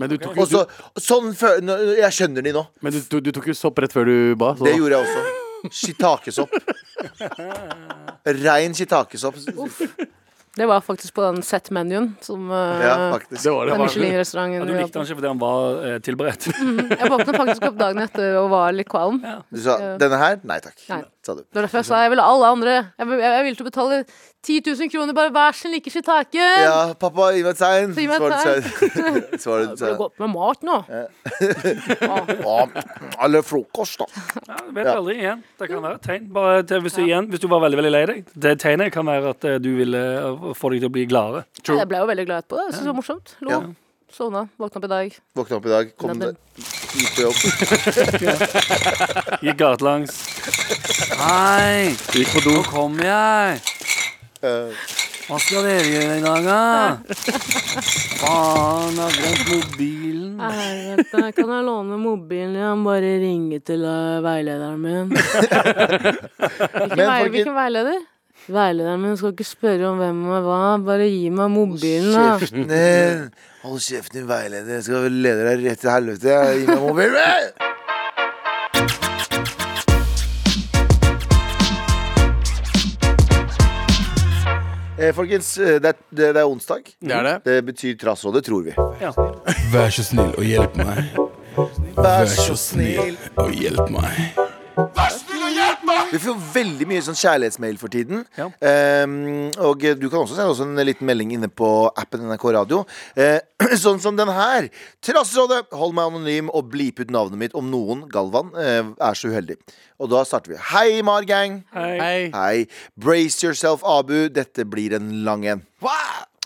[0.00, 0.72] Men du tok, jo okay.
[0.96, 1.34] sånn
[2.00, 2.64] Jeg skjønner de nå.
[2.80, 4.54] men du, du, du tok jo sopp rett før du ba.
[4.56, 4.64] Så.
[4.64, 5.49] Det gjorde jeg også.
[5.70, 6.54] Shitakesopp.
[8.24, 9.36] Rein shitakesopp.
[10.56, 13.42] Det var faktisk på den set-menuen som uh, Ja, faktisk.
[13.44, 13.72] Det var det.
[13.72, 16.48] den Ja, Michelin-restauranten du likte han ikke fordi han var eh, tilberedt.
[16.50, 19.22] Jeg våkna faktisk opp dagen etter og var litt kvalm.
[19.46, 20.42] Du sa 'denne her'?
[20.42, 20.74] Nei takk.
[20.90, 21.04] Nei.
[21.20, 21.42] Sa du.
[21.44, 23.66] Det var derfor jeg sa jeg ville alle andre Jeg, vil- jeg, jeg ville til
[23.66, 23.96] å betale
[24.40, 27.92] 10 000 kroner, bare vær så snill, ikke taket Ja, pappa, gi meg et tegn.
[27.92, 28.62] Gi meg et tegn.
[29.42, 29.98] Svaret Det tegn.
[30.00, 30.78] godt med mat nå.
[30.88, 32.16] Ja,
[33.24, 34.06] eller frokost, da.
[34.48, 34.94] Ja, du vet Ja.
[34.96, 35.42] aldri igjen.
[35.60, 36.30] Det kan være et tegn.
[36.32, 38.24] Bare til, hvis, du, igjen, hvis du var veldig veldig lei deg.
[38.46, 41.44] Det tegnet kan være at eh, du ville eh, få deg til å bli gladere.
[41.66, 42.64] Jeg ble jo veldig glad etterpå.
[42.64, 43.36] Jeg synes det var morsomt.
[43.44, 43.60] Lo.
[44.12, 44.48] Sovna.
[44.56, 45.16] Våkna opp i dag.
[45.34, 46.36] Våkna opp i dag, kom deg ut
[47.14, 47.34] på jobb.
[49.46, 50.10] Gikk gatelangs.
[51.20, 52.50] Hei, Gikk på do.
[52.58, 53.60] nå kommer jeg.
[54.42, 54.70] Eh,
[55.30, 56.60] Hva skal dere gjøre i dag, da?
[58.20, 60.34] Faen, jeg har glemt mobilen.
[60.42, 62.82] Helvete, kan jeg låne mobilen din?
[62.86, 65.06] Bare ringe til eh, veilederen min.
[66.40, 67.98] Hvilken, Men vei, hvilken veileder?
[68.48, 70.60] Veilederen min skal ikke spørre om hvem og hva.
[70.86, 72.22] Bare gi meg mobilen, da.
[72.30, 73.26] Hold kjeften din,
[73.64, 74.72] Hold kjeften din veileder.
[74.78, 76.38] Jeg skal vel lede deg rett til helvete.
[76.60, 77.50] Gi meg mobilen!
[85.00, 86.82] Eh, folkens, eh, det er, det er onsdag.
[87.00, 87.36] Det er det.
[87.44, 88.74] Det betyr trass, og det tror vi.
[89.00, 89.12] Ja.
[89.72, 91.16] Vær så snill og hjelp meg.
[91.96, 94.22] Vær så snill og hjelp meg.
[94.76, 95.29] Vær så snill
[96.12, 98.24] vi får veldig mye sånn kjærlighetsmail for tiden.
[98.38, 98.48] Ja.
[99.04, 102.82] Um, og du kan også sende oss en liten melding inne på appen NRK Radio.
[103.18, 103.38] Uh,
[103.84, 104.70] sånn som den her.
[105.04, 109.32] Trasserådet, hold meg anonym og blip ut navnet mitt om noen, Galvan, uh, er så
[109.32, 109.58] uheldig.
[110.00, 110.62] Og da starter vi.
[110.72, 111.60] Hei, Margang.
[111.76, 111.92] Hei.
[112.00, 112.18] Hei.
[112.34, 112.56] Hei.
[112.96, 114.28] Brace yourself, Abu.
[114.32, 115.66] Dette blir en lang en.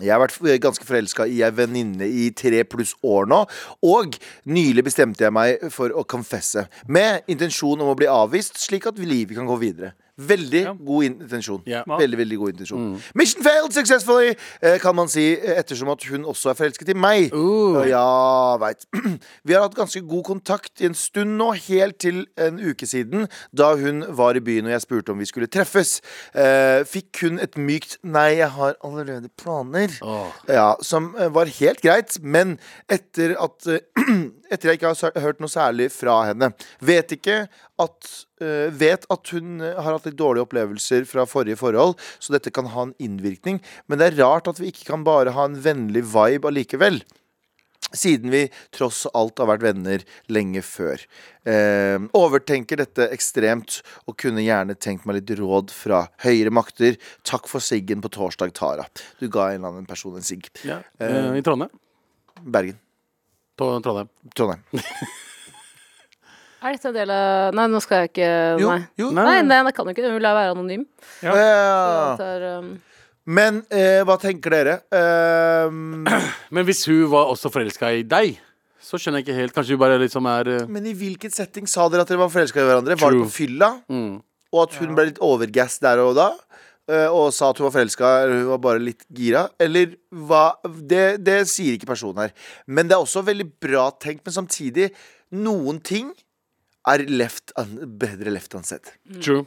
[0.02, 3.44] Jeg har vært ganske forelska i ei venninne i tre pluss år nå.
[3.86, 4.16] Og
[4.50, 6.66] nylig bestemte jeg meg for å confesse.
[6.90, 9.92] Med intensjon om å bli avvist, slik at livet kan gå videre.
[10.16, 10.72] Veldig Ja.
[10.86, 11.62] god intensjon.
[11.66, 11.82] Ja.
[11.86, 13.02] Veldig, veldig god intensjon.
[13.14, 16.94] Mission failed successfully, eh, kan man si, eh, ettersom at hun også er forelsket i
[16.94, 17.32] meg.
[17.34, 17.82] Uh.
[17.88, 18.86] Ja, veit.
[19.44, 23.28] Vi har hatt ganske god kontakt i en stund nå, helt til en uke siden,
[23.54, 26.00] da hun var i byen og jeg spurte om vi skulle treffes.
[26.34, 30.30] Eh, fikk hun et mykt 'nei, jeg har allerede planer', oh.
[30.48, 33.82] ja, som var helt greit, men etter at
[34.52, 36.52] Etter jeg ikke har hørt noe særlig fra henne.
[36.84, 37.48] Vet ikke
[37.82, 38.10] at
[38.42, 42.52] uh, Vet at hun eh, har hatt litt dårlige opplevelser fra forrige forhold, så dette
[42.54, 43.60] kan ha en innvirkning.
[43.90, 47.02] Men det er rart at vi ikke kan bare ha en vennlig vibe allikevel.
[47.94, 51.02] Siden vi tross alt har vært venner lenge før.
[51.46, 56.98] Eh, overtenker dette ekstremt og kunne gjerne tenkt meg litt råd fra høyere makter.
[57.26, 58.88] Takk for siggen på torsdag, Tara.
[59.20, 60.48] Du ga en eller annen person en sigg.
[60.66, 60.80] Ja.
[60.98, 61.70] Eh, I Trondheim.
[62.42, 62.80] Bergen.
[63.58, 64.10] Trondheim.
[64.34, 64.66] Trondheim.
[66.64, 68.28] Er dette en del av Nei, nå skal jeg ikke
[68.62, 68.80] Jo, Nei.
[69.00, 69.10] jo.
[69.16, 70.06] Nei, nei, det kan jo ikke.
[70.08, 70.86] Hun vil være anonym.
[71.24, 71.34] Ja.
[71.34, 72.70] Eh, Det er, um,
[73.26, 74.78] men eh, hva tenker dere?
[74.92, 75.70] Eh,
[76.54, 78.34] Men hvis hun var også forelska i deg,
[78.84, 79.54] så skjønner jeg ikke helt.
[79.56, 82.28] Kanskje hun bare liksom er eh, men i hvilket setting sa dere at dere var
[82.32, 82.98] forelska i hverandre?
[83.00, 83.28] Var det True.
[83.30, 83.70] på fylla?
[83.88, 84.14] mm.
[84.54, 86.26] Og at hun ble litt overgass der og da?
[86.86, 89.46] eh, Og sa at hun var forelska, eller hun var bare litt gira?
[89.58, 90.44] Eller hva
[90.92, 92.36] det, det sier ikke personen her.
[92.68, 94.92] Men det er også veldig bra tenkt, men samtidig
[95.34, 96.12] Noen ting
[96.92, 98.92] er left un, bedre left uansett.
[99.20, 99.44] True,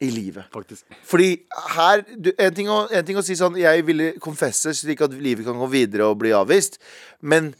[0.00, 0.46] i livet.
[0.52, 0.84] faktisk.
[1.06, 1.30] Fordi
[1.74, 5.16] her du, en, ting å, en ting å si sånn Jeg ville konfesse slik at
[5.18, 6.78] livet kan gå videre og bli avvist.
[7.20, 7.50] Men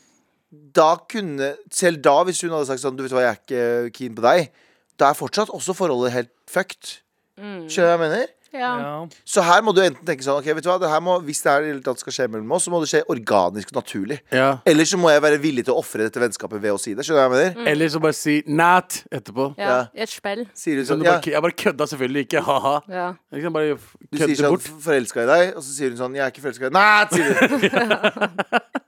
[0.49, 3.97] da kunne Selv da, hvis hun hadde sagt sånn Du vet hva, jeg er ikke
[3.99, 4.53] keen på deg.
[4.99, 7.01] Da er fortsatt også forholdet helt fucked.
[7.39, 8.31] Skjønner du hva jeg mener?
[8.53, 8.71] Ja.
[8.81, 9.07] Ja.
[9.29, 11.43] Så her må du enten tenke sånn Ok, vet du hva, det her må, Hvis
[11.45, 13.73] det her i det hele tatt skal skje mellom oss, så må det skje organisk
[13.75, 14.21] og naturlig.
[14.33, 14.59] Ja.
[14.67, 17.05] Eller så må jeg være villig til å ofre dette vennskapet ved å si det.
[17.05, 17.71] Skjønner du hva jeg mener?
[17.73, 19.51] Eller så bare si nat etterpå.
[19.59, 19.69] ja.
[19.69, 19.79] Ja.
[19.95, 20.47] I et spill.
[20.57, 22.75] Sier du Sånn, sånn ja, bare, jeg bare kødda selvfølgelig ikke, ha-ha.
[22.89, 23.09] Ja.
[23.53, 24.71] Bare f- Du sier sånn bort.
[24.89, 26.73] forelska i deg, og så sier hun sånn Jeg er ikke forelska i deg.
[26.79, 28.65] 'Nat', sier du.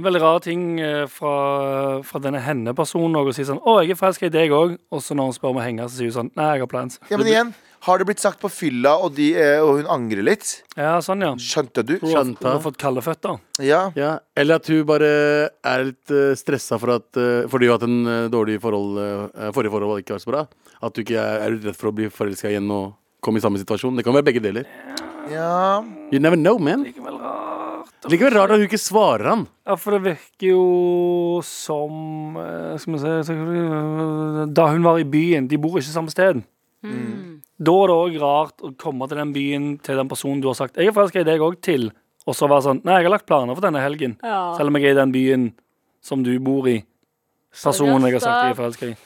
[0.00, 1.30] En veldig rar ting eh, fra,
[2.08, 5.12] fra denne henne-personen å si sånn 'Å, jeg er forelska i deg òg', og så
[5.12, 6.96] når hun spør om å henge, så sier hun sånn 'Nei, jeg har plans'.
[7.10, 7.50] Ja, men igjen,
[7.84, 10.62] har det blitt sagt på fylla, og, de, eh, og hun angrer litt?
[10.72, 11.34] Ja, sånn, ja.
[11.36, 11.98] Skjønte du?
[11.98, 12.46] Hun har, Skjønte.
[12.46, 13.36] hun har fått kalde føtter.
[13.60, 13.82] Ja.
[13.94, 15.12] Ja, eller at hun bare
[15.68, 19.02] er litt uh, stressa for at, eh, fordi hun har hatt en eh, dårlig forhold
[19.04, 20.46] eh, forrige forhold ikke vært så bra.
[20.80, 23.60] At du ikke er, er redd for å bli forelska igjen og komme i samme
[23.60, 24.00] situasjon.
[24.00, 24.64] Det kan være begge deler.
[25.28, 25.84] ja.
[26.10, 26.88] You never know, man.
[26.88, 27.19] Likevel.
[28.08, 29.42] Likevel rart at hun ikke svarer han.
[29.68, 33.34] Ja, for det virker jo som eh, Skal vi se
[34.56, 36.40] Da hun var i byen De bor ikke samme sted.
[36.80, 40.56] Da er det òg rart å komme til den byen til den personen du har
[40.56, 41.90] sagt 'Jeg er forelska i deg òg', til,
[42.24, 44.56] og så være sånn 'Nei, jeg har lagt planer for denne helgen', Ja.
[44.56, 45.52] selv om jeg er i den byen
[46.00, 46.82] som du bor i.
[47.52, 48.96] Personen jeg har sagt jeg er forelska i.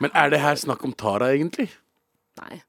[0.00, 1.70] Men er det her snakk om Tara, egentlig?
[2.40, 2.62] Nei.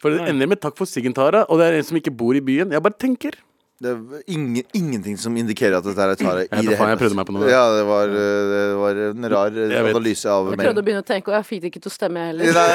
[0.00, 2.34] For det ender med takk for siggen, Tara, og det er en som ikke bor
[2.36, 2.70] i byen.
[2.70, 3.32] Jeg bare tenker.
[3.80, 6.42] Det er ingen, ingenting som indikerer at dette er Tara.
[6.44, 7.46] i Jeg det faen, jeg prøvde meg på noe.
[7.48, 10.80] Ja, det var, eh, det var en rar Jeg analyse av Jeg prøvde mailen.
[10.82, 12.44] å begynne å tenke, og jeg fikk det ikke til å stemme, jeg heller.
[12.60, 12.68] Nei,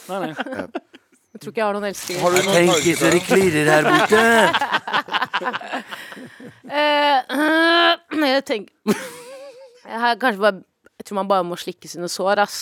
[0.08, 0.32] Nei, nei.
[1.28, 2.18] Jeg tror ikke jeg har noen elskere.
[2.24, 2.94] Har du noen tanker?
[3.02, 3.18] Tara?
[3.28, 4.22] klirrer her borte.
[6.68, 7.18] Eh,
[8.28, 8.74] jeg tenker
[9.88, 10.58] jeg, bare,
[11.00, 12.58] jeg tror man bare må slikke sine sår, ass.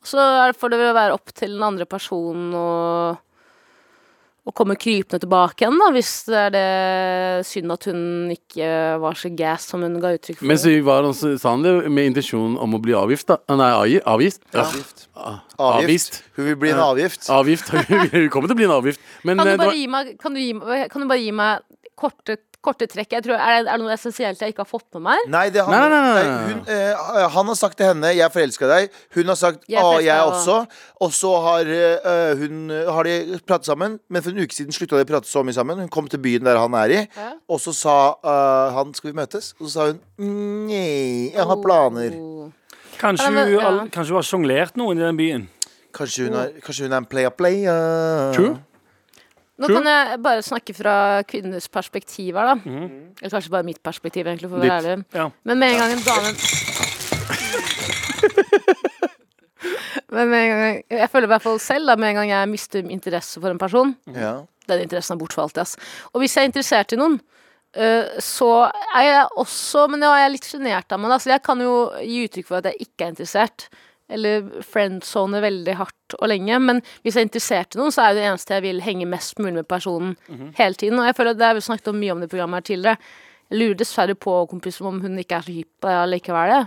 [0.00, 0.22] Og så
[0.56, 2.68] får det vel være opp til den andre personen å
[4.48, 6.66] å komme krypende tilbake igjen, da, hvis det er det
[7.48, 8.00] synd at hun
[8.32, 8.70] ikke
[9.02, 10.48] var så gass som hun ga uttrykk for.
[10.48, 13.38] Men så var han, så sa han det med intensjonen om å bli avgift, da.
[13.44, 14.40] Ah, Nei, avgift.
[14.54, 14.64] Ja.
[14.64, 15.04] Avgift.
[15.18, 15.58] Avgift.
[15.68, 16.20] Avgift.
[16.38, 17.28] Hun vil bli en avgift.
[17.34, 17.72] Avgift.
[18.14, 19.04] Hun kommer til å bli en avgift.
[19.28, 20.54] Men kan, eh, du bare var, gi meg, kan, du gi,
[20.94, 21.66] kan du bare gi meg
[21.98, 23.12] korte, korte trekk?
[23.16, 25.26] Jeg tror, er, det, er det noe essensielt jeg ikke har fått med meg?
[25.30, 28.12] Nei, det han, Nei, nei, nei, nei, nei, hun, eh, han har sagt til henne
[28.14, 28.90] 'jeg forelsker deg'.
[29.14, 30.56] Hun har sagt Jeg 'å, forelsket jeg også».
[31.00, 34.98] Og så har eh, hun Har de pratet sammen, men for en uke siden slutta
[34.98, 35.78] de å prate så mye sammen.
[35.78, 37.32] Hun kom til byen der han er i, Ja.
[37.48, 39.54] og så sa eh, han 'skal vi møtes'?
[39.60, 42.14] Og så sa hun 'nei, jeg har planer'.
[42.18, 42.50] Oh.
[42.98, 43.86] Kanskje, hun, ja.
[43.86, 45.48] kanskje hun har sjonglert noen i den byen.
[45.94, 47.76] Kanskje hun er, kanskje hun er en playa-playa.
[48.34, 48.58] True.
[49.58, 50.92] Nå kan jeg bare snakke fra
[51.26, 52.56] kvinners perspektiv her, da.
[52.62, 55.04] Eller kanskje bare mitt perspektiv, egentlig, for å være ærlig.
[55.18, 55.24] Ja.
[55.50, 56.30] Men med en gang en dame
[60.14, 62.50] Men med en gang Jeg føler i hvert fall selv, da, med en gang jeg
[62.52, 64.36] mister interesse for en person, Ja.
[64.68, 65.58] den interessen er bortfalt.
[65.58, 65.76] Ass.
[66.12, 67.18] Og hvis jeg er interessert i noen,
[67.76, 71.30] øh, så er jeg også Men nå er jeg litt sjenert av meg, da, så
[71.34, 73.68] jeg kan jo gi uttrykk for at jeg ikke er interessert.
[74.08, 76.58] Eller friendzone veldig hardt og lenge.
[76.64, 79.06] Men hvis jeg er interessert i noen, så er det det eneste jeg vil henge
[79.10, 80.16] mest mulig med personen
[80.56, 80.98] hele tiden.
[81.02, 82.96] Og jeg føler at det har vi snakket om mye om det programmet her tidligere.
[83.50, 86.56] Jeg lurer dessverre på kompisen om hun ikke er så hypp på det allikevel.
[86.58, 86.66] Ja,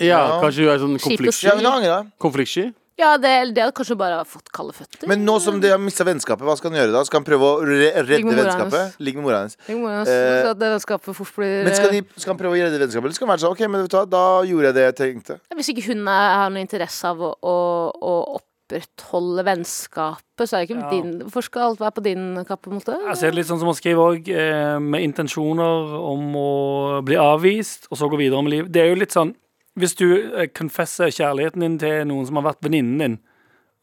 [0.00, 0.40] Ja.
[0.40, 1.86] kanskje hun er sånn Kjipt å konflikt, si.
[1.86, 2.72] ja, konfliktsky?
[3.00, 5.08] Ja, det, det hadde kanskje bare har fått kalde føtter.
[5.08, 7.00] Men nå som de har mista vennskapet, hva skal han gjøre da?
[7.08, 8.74] Skal han prøve å re redde Ligge med mora vennskapet?
[8.76, 8.98] hennes.
[9.00, 9.56] Ligge med mora hennes.
[10.12, 13.26] Eh, vennskapet fort blir Men skal, de, skal han prøve å redde vennskapet, eller skal
[13.28, 15.38] han være sånn OK, men vet du hva, da gjorde jeg det jeg tenkte.
[15.56, 17.54] Hvis ikke hun er, har noe interesse av å, å,
[18.36, 18.38] å
[18.70, 20.90] opprettholde vennskapet, så er det ikke Ja.
[20.90, 22.70] din Hvorfor skal alt være på din kappe?
[22.70, 22.96] måte?
[23.06, 27.16] Jeg ser det litt sånn som å skrive òg, eh, med intensjoner om å bli
[27.16, 28.72] avvist, og så gå videre med livet.
[28.72, 29.34] Det er jo litt sånn
[29.78, 33.18] Hvis du konfesser kjærligheten din til noen som har vært venninnen din,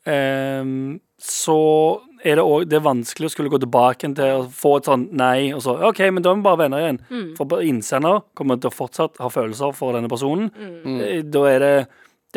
[0.05, 4.77] eh, så er det også, Det er vanskelig å skulle gå tilbake til å få
[4.77, 7.35] et sånn nei, og så OK, men da er vi bare venner igjen.
[7.37, 10.51] For innsender kommer til å fortsatt ha følelser for denne personen.
[10.83, 11.31] Mm.
[11.31, 11.87] Da er det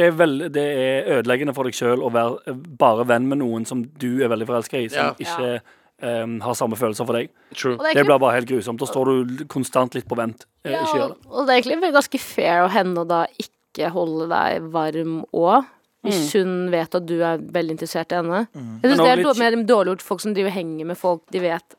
[0.00, 3.38] det er, veld, det er ødeleggende for deg sjøl å være eh, bare venn med
[3.42, 5.12] noen som du er veldig forelska i, som Ja.
[5.20, 5.60] ikke
[6.02, 7.28] um, har samme følelser for deg.
[7.54, 7.74] True.
[7.76, 8.80] Og det er Det egentlig, blir bare helt grusomt.
[8.80, 10.46] Da står du konstant litt på vent.
[10.64, 11.28] Eh, ja, Ikke gjør og, det.
[11.30, 15.68] og det er egentlig ganske fair av henne å da ikke holde deg varm òg.
[16.00, 18.46] Hvis hun vet at du er veldig interessert i henne.
[18.54, 20.56] Jeg Men synes også Det er litt- dårlig, mer dårlig gjort folk som driver og
[20.56, 21.76] henger med folk de vet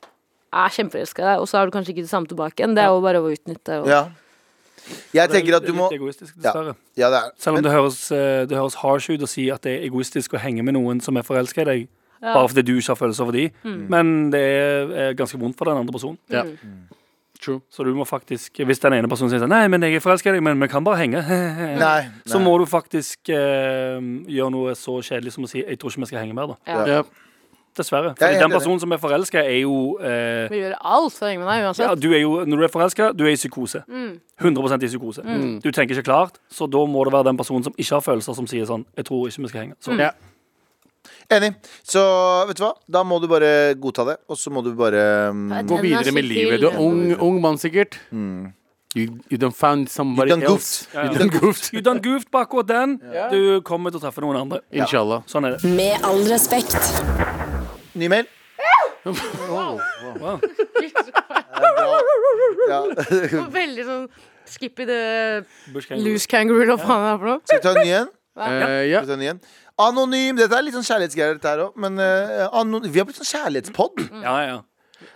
[0.52, 2.74] er kjempeelska i deg, og så har du kanskje ikke det samme tilbake igjen.
[2.76, 3.80] Det er jo bare å utnytte.
[3.82, 4.04] Og, Ja.
[5.14, 6.74] Jeg tenker at du må Litt egoistisk, dessverre.
[6.98, 9.48] Ja, det er Selv om men, det høres, eh, det høres harsh ut å si
[9.52, 11.88] at det er egoistisk å henge med noen som er forelska i deg,
[12.22, 12.34] Ja.
[12.34, 13.50] bare fordi du ikke har følelser for de.
[13.64, 16.18] Men det er ganske vondt for den andre personen.
[16.30, 16.44] Ja.
[17.42, 17.60] True.
[17.70, 20.30] Så du må faktisk, hvis den ene personen sier sånn Nei, men jeg er forelska
[20.30, 21.22] i deg, men vi kan bare henge.
[21.82, 22.10] Nei.
[22.24, 22.44] Så nei.
[22.46, 23.98] må du faktisk eh,
[24.30, 26.86] gjøre noe så kjedelig som å si Jeg tror ikke vi skal henge mer, da.
[26.86, 27.02] Ja.
[27.76, 28.10] Dessverre.
[28.16, 31.24] for er Fordi den personen som er forelska, er jo eh, Vi gjør alt for
[31.24, 31.86] å henge med deg uansett.
[31.88, 33.82] ja, du er jo, Når du er forelska, du er i psykose.
[33.88, 35.22] 100% i psykose.
[35.62, 38.34] Du tenker ikke klart, så da må det være den personen som ikke har følelser,
[38.36, 39.76] som sier sånn Jeg tror ikke vi skal henge.
[39.80, 40.10] Så, Ja.
[41.32, 41.54] Enig.
[41.82, 42.00] Så
[42.46, 42.74] vet du hva?
[42.90, 46.12] Da må du bare godta det, og så må du bare um, Gå er videre
[46.12, 46.60] med livet.
[46.60, 47.96] Du er ung, ung mann, sikkert.
[48.94, 50.86] You, you don't found somebody You done else.
[50.92, 51.12] Ja, Yeah.
[51.12, 51.72] You done goofed.
[51.72, 52.98] You done goofed på akkurat den.
[53.32, 54.60] Du kommer til å treffe noen andre.
[54.70, 55.22] Inshallah.
[55.26, 55.64] Sånn er det.
[55.72, 57.40] Med all respekt.
[57.94, 58.26] Ny mail.
[59.50, 59.80] Wow.
[62.70, 62.80] Ja.
[63.58, 64.04] Veldig sånn
[64.52, 64.98] Skippy the
[65.72, 66.04] Bush kangaroo.
[66.06, 67.40] loose kangaroo, eller hva faen det er for noe.
[67.48, 68.10] Skal vi ta en ny en?
[68.42, 69.00] Eh, ja.
[69.02, 69.40] Skal vi ta en ny en?
[69.82, 70.36] Anonym.
[70.38, 71.78] Dette er litt sånn kjærlighetsgreier, dette her òg.
[71.84, 74.04] Men eh, ano vi har blitt sånn kjærlighetspod.
[74.26, 74.60] Ja, ja.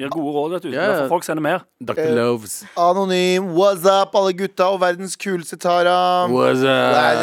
[0.01, 0.71] Gir gode råd, vet du.
[0.75, 0.87] Ja, ja.
[0.97, 1.61] Derfor folk sender mer.
[1.79, 2.11] Dr.
[2.17, 2.57] Loves.
[2.75, 3.53] Anonym.
[3.55, 6.27] What's up, alle gutta og verdens kuleste Tara.
[6.27, 7.23] What's up?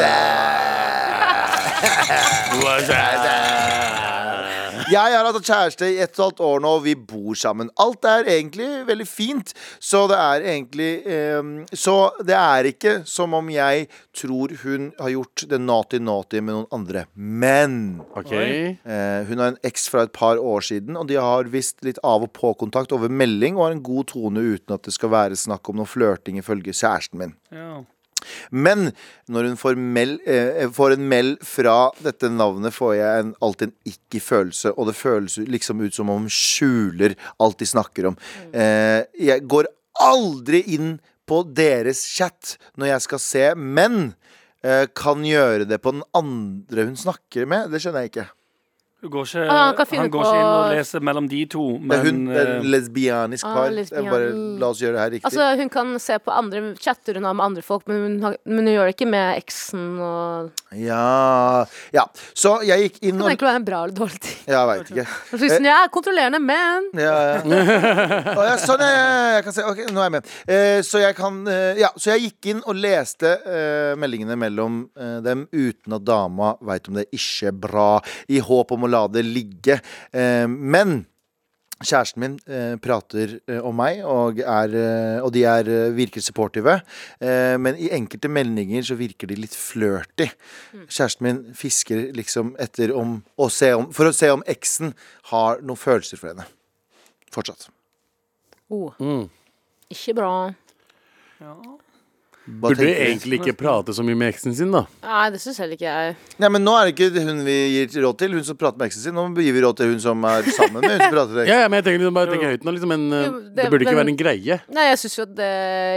[2.64, 2.88] What's
[4.92, 7.70] Jeg har hatt kjæreste i ett og et halvt år nå, og vi bor sammen.
[7.80, 10.90] Alt er egentlig veldig fint, så det er egentlig
[11.38, 11.94] um, Så
[12.26, 17.06] det er ikke som om jeg tror hun har gjort det naughty-naughty med noen andre.
[17.14, 17.78] Men
[18.12, 18.76] okay.
[18.84, 22.00] uh, hun har en eks fra et par år siden, og de har visst litt
[22.04, 25.38] av og på-kontakt over melding og har en god tone uten at det skal være
[25.38, 27.36] snakk om noe flørting, ifølge kjæresten min.
[27.54, 27.84] Ja.
[28.50, 28.90] Men
[29.30, 33.70] når hun får, mel, eh, får en meld fra dette navnet, får jeg en, alltid
[33.70, 34.74] en ikke-følelse.
[34.74, 38.20] Og det føles liksom ut som om hun skjuler alt de snakker om.
[38.52, 39.70] Eh, jeg går
[40.04, 40.96] aldri inn
[41.28, 44.00] på deres chat når jeg skal se, men
[44.64, 47.70] eh, kan gjøre det på den andre hun snakker med.
[47.72, 48.28] Det skjønner jeg ikke.
[49.04, 52.04] Går ikke, Ah, han han går ikke inn og leser mellom de to, Det er,
[52.06, 53.66] hun, det er eh, en lesbianisk Ah, par.
[53.68, 54.28] Ah, Bare,
[54.62, 55.26] la oss gjøre det her riktig.
[55.28, 58.36] Altså, hun kan se på andre chatter hun har med andre folk, men hun, har,
[58.46, 61.64] men hun gjør det ikke med eksen og ja,
[61.94, 62.04] ja.
[62.34, 64.38] Så jeg gikk inn Det kan egentlig være en bra eller dårlig ting.
[64.50, 65.06] Jeg veit ikke.
[65.30, 67.60] Så sier jeg er kontrollerende, men Ja, ja.
[68.48, 69.64] Ja, sånn, ja, ja, jeg kan se.
[69.68, 70.32] Ok, nå er jeg med.
[70.48, 74.82] Eh, så jeg kan eh, Ja, så jeg gikk inn og leste eh, meldingene mellom
[74.98, 77.88] eh, dem uten at dama veit om det ikke er bra,
[78.28, 79.80] i håp om å la det ligge.
[80.14, 81.02] Eh, men
[81.84, 86.22] Kjæresten min eh, prater eh, om meg, og, er, eh, og de er, eh, virker
[86.24, 86.76] supportive.
[87.20, 90.28] Eh, men i enkelte meldinger så virker de litt flørty.
[90.86, 94.94] Kjæresten min fisker liksom etter om, å se om For å se om eksen
[95.34, 96.46] har noen følelser for henne.
[97.34, 97.66] Fortsatt.
[98.70, 99.26] oh, Mm.
[99.92, 100.32] ikke bra.
[101.42, 101.56] ja.
[102.44, 103.04] Burde tenker du?
[103.08, 104.82] egentlig ikke prate så mye med eksen sin, da.
[105.00, 106.16] Nei, det syns heller ikke jeg.
[106.42, 108.90] Nei, men nå er det ikke hun vi gir råd til, hun som prater med
[108.90, 109.14] eksen sin.
[109.16, 111.56] Nå gir vi råd til hun som er sammen med hun som prater til Ja,
[111.62, 113.70] ja, men jeg tenker liksom, bare tenker høyt nå, liksom, men eh, Jo, det, det-
[113.72, 114.58] burde ikke men- være en greie.
[114.76, 115.50] Nei, jeg syns jo at det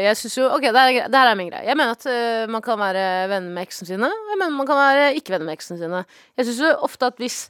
[0.08, 1.66] Jeg syns jo OK, det her, er, er min greie.
[1.68, 4.08] Jeg mener at uh, man kan være venner med eksen sine.
[4.08, 6.06] og Jeg mener man kan være ikke venner med eksen sine.
[6.40, 7.50] Jeg syns jo ofte at hvis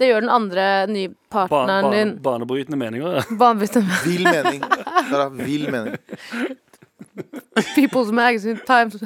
[0.00, 3.20] det gjør den andre nye partneren ba, din banebrytende meninger.
[3.20, 3.24] ja.
[3.38, 4.02] Banebrytende meninger.
[4.08, 4.62] Vill mening.
[5.46, 6.58] Vill mening.
[7.74, 8.96] People's Magazine Times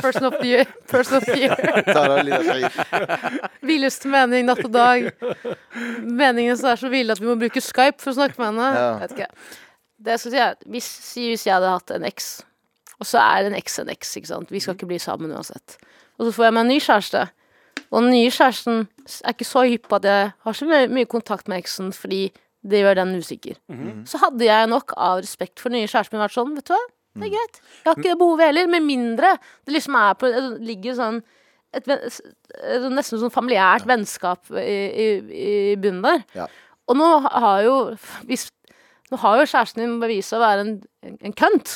[0.00, 0.66] Person of the Year.
[0.90, 1.54] Person of the year.
[3.64, 5.10] Villeste mening natt og dag.
[6.02, 8.70] Meningene som er så ville at vi må bruke Skype for å snakke med henne.
[8.78, 8.90] Ja.
[9.02, 9.30] Vet ikke.
[10.04, 12.28] Det jeg skal si er hvis, si hvis jeg hadde hatt en eks,
[12.98, 14.52] og så er en eks en eks, ikke sant.
[14.52, 15.78] Vi skal ikke bli sammen uansett.
[16.18, 17.22] Og så får jeg meg en ny kjæreste.
[17.90, 18.86] Og den nye kjæresten
[19.24, 22.26] er ikke så hypp på at jeg har så mye, mye kontakt med eksen fordi
[22.64, 23.58] det gjør den usikker.
[24.08, 26.72] Så hadde jeg nok av respekt for den nye kjæresten min vært sånn, vet du
[26.74, 26.82] hva.
[27.14, 27.60] Det er greit.
[27.82, 28.70] Jeg har ikke det behovet heller.
[28.74, 31.22] Med mindre det liksom er på det ligger sånn
[31.74, 35.06] et, et, nesten sånn familiært vennskap i, i,
[35.44, 36.24] i bunnen der.
[36.36, 36.48] Ja.
[36.90, 37.76] Og nå har jo
[38.28, 38.48] hvis,
[39.14, 40.70] Nå har jo kjæresten din bevist å være en,
[41.06, 41.72] en, en kønt.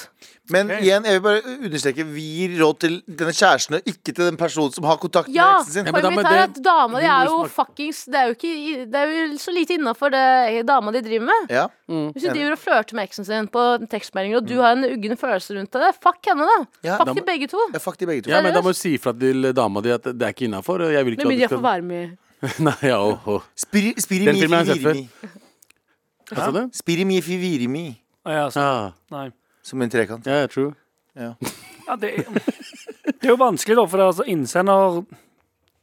[0.51, 4.25] Men igjen, jeg vil bare understreke Vi gir råd til denne kjæresten og ikke til
[4.25, 5.87] den personen som har kontakt Ja, med eksen sin.
[5.91, 8.31] Ja, men da- poenget men mitt er at dama di er jo fuckings Det er
[8.31, 11.53] jo, ikke, det er jo så lite innafor det dama di driver med.
[11.53, 11.67] Ja.
[11.89, 15.17] Hvis du driver og flørter med eksen sin på tekstmeldinger, og du har en uggen
[15.21, 16.57] følelse rundt det, fuck henne, da.
[16.89, 17.61] Ja, fuck da de begge to.
[17.77, 18.33] Ja, fuck de begge to.
[18.33, 20.81] Ja, men da må du si ifra til dama di at det er ikke innafor.
[20.89, 22.17] Men vil ikke Med mindre jeg at du får skal være med.
[22.69, 23.47] Nei, ja, oh, åh.
[23.59, 25.45] Spiri, spiri Den filmen har jeg sett firimi.
[26.29, 26.61] Hva sa du?
[26.77, 27.87] Spiri mi fivirimi.
[28.25, 29.31] Ah, ja, så, Ja, nei.
[29.63, 30.27] Som en trekant.
[30.27, 30.51] ja, jeg
[31.17, 31.35] Ja.
[31.89, 32.33] Ja, det, er-
[33.09, 35.05] det er jo vanskelig, da, for det, er altså, innsender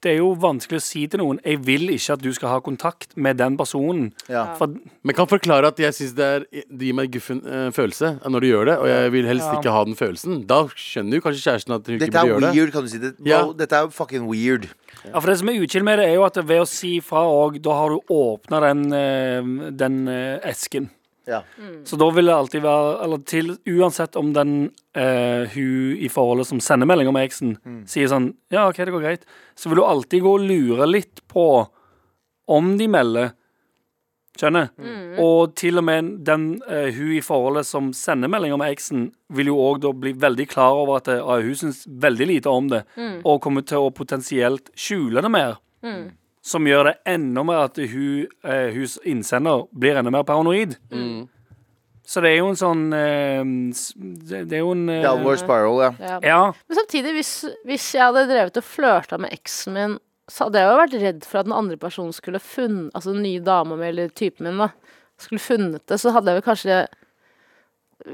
[0.05, 2.59] Det er jo vanskelig å si til noen 'Jeg vil ikke at du skal ha
[2.61, 4.11] kontakt med den personen'.
[4.29, 4.53] Ja.
[4.53, 4.67] For
[5.03, 8.39] Men kan forklare at jeg syns det, er- det gir meg guffen uh, følelse når
[8.41, 9.57] du gjør det, og jeg vil helst Ja.
[9.59, 10.45] ikke ha den følelsen.
[10.45, 12.53] Da skjønner jo kanskje kjæresten at hun ikke Dette er burde gjøre det.
[12.55, 12.97] weird, kan du si.
[12.99, 13.41] Det, Ja.
[13.43, 14.67] wow, dette er fucking weird.
[15.11, 17.25] Ja, for Det som er uchill med det, er jo at ved å si fra
[17.25, 20.89] òg, da har du åpna den, eh, den eh, esken.
[21.25, 21.39] Ja.
[21.83, 24.51] Så da vil det alltid være Eller til Uansett om den
[24.93, 27.55] eh, hun i forholdet som sender meldinger med eksen,
[27.89, 29.25] sier sånn Ja, OK, det går greit,
[29.57, 31.47] så vil du alltid gå og lure litt på
[32.47, 33.31] om de melder.
[34.37, 34.67] Skjønner?
[35.23, 39.47] Og til og med den eh, hun i forholdet som sender meldinger med eksen, vil
[39.47, 42.67] jo òg da bli veldig klar over at det, ah, hun syns veldig lite om
[42.69, 42.83] det,
[43.23, 45.57] og kommer til å potensielt skjule det mer.
[46.45, 50.75] Som gjør det enda mer at hun, eh, hus innsender blir enda mer paranoid.
[52.05, 53.41] Så det er jo en sånn eh,
[54.29, 55.91] Det det er jo en eh, Downward spiral, ja.
[55.97, 56.17] Ja.
[56.21, 56.41] Ja.
[56.69, 57.31] Men samtidig, hvis,
[57.65, 59.95] hvis jeg hadde drevet og flørta med eksen min,
[60.29, 63.25] så hadde jeg jo vært redd for at den andre personen skulle funnet Altså den
[63.25, 64.69] nye dama mi, eller typen min, da,
[65.21, 66.79] skulle funnet det, så hadde jeg vel kanskje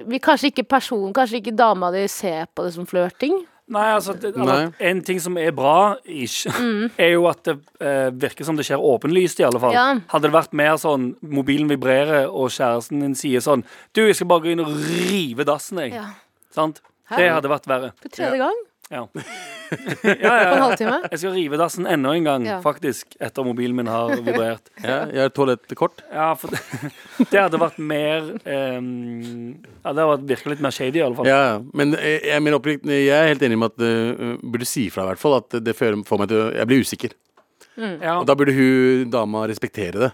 [0.07, 3.41] vi, Kanskje ikke personen, kanskje ikke dama di ser på det som flørting.
[3.71, 4.65] Nei, altså det, Nei.
[4.91, 6.49] En ting som er bra, ish,
[7.01, 9.75] er jo at det eh, virker som det skjer åpenlyst, i alle fall.
[9.75, 9.85] Ja.
[10.11, 13.63] Hadde det vært mer sånn mobilen vibrerer, og kjæresten din sier sånn
[13.95, 15.95] Du, jeg skal bare gå inn og rive dassen, jeg.
[15.99, 16.09] Ja.
[16.51, 16.83] Sant?
[17.11, 17.17] Hæ?
[17.19, 17.95] Det hadde vært verre.
[18.03, 18.59] For tredje gang
[18.97, 19.05] Ja.
[20.03, 20.95] ja, på en halvtime.
[21.13, 22.57] Jeg skal rive dassen enda en gang, Ja.
[22.63, 24.67] faktisk, etter mobilen min har vibrert.
[24.83, 26.01] Ja, jeg har toalettkort.
[26.11, 26.59] Ja, for det,
[27.31, 29.53] det hadde vært mer um,
[29.85, 31.29] Ja, det hadde virket litt mer shady, i alle fall.
[31.31, 31.55] Ja, ja.
[31.71, 35.05] men jeg, jeg, er opprikt, jeg er helt enig med at uh, burde si ifra,
[35.07, 35.37] i hvert fall.
[35.39, 37.15] At det fører- får meg til å Jeg blir usikker.
[37.79, 38.17] Ja.
[38.19, 40.11] Og da burde hun dama respektere det.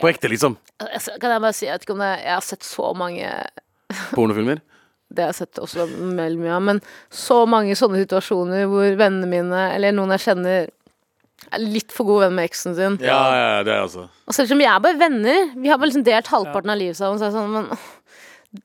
[0.00, 0.54] På ekte, liksom.
[0.80, 3.26] Altså, Kan jeg bare si, jeg vet ikke om det Jeg har sett så mange
[4.14, 4.62] Pornofilmer.
[5.12, 6.80] Det har jeg sett også veldig mye av, men
[7.12, 10.70] så mange sånne situasjoner hvor vennene mine, eller noen jeg kjenner,
[11.52, 12.98] er litt for god venn med eksen sin.
[13.02, 15.78] Ja, ja, ja, det er altså Og selv om vi er bare venner, vi har
[15.80, 17.90] bare liksom delt halvparten av livet sammen, så er det sånn, men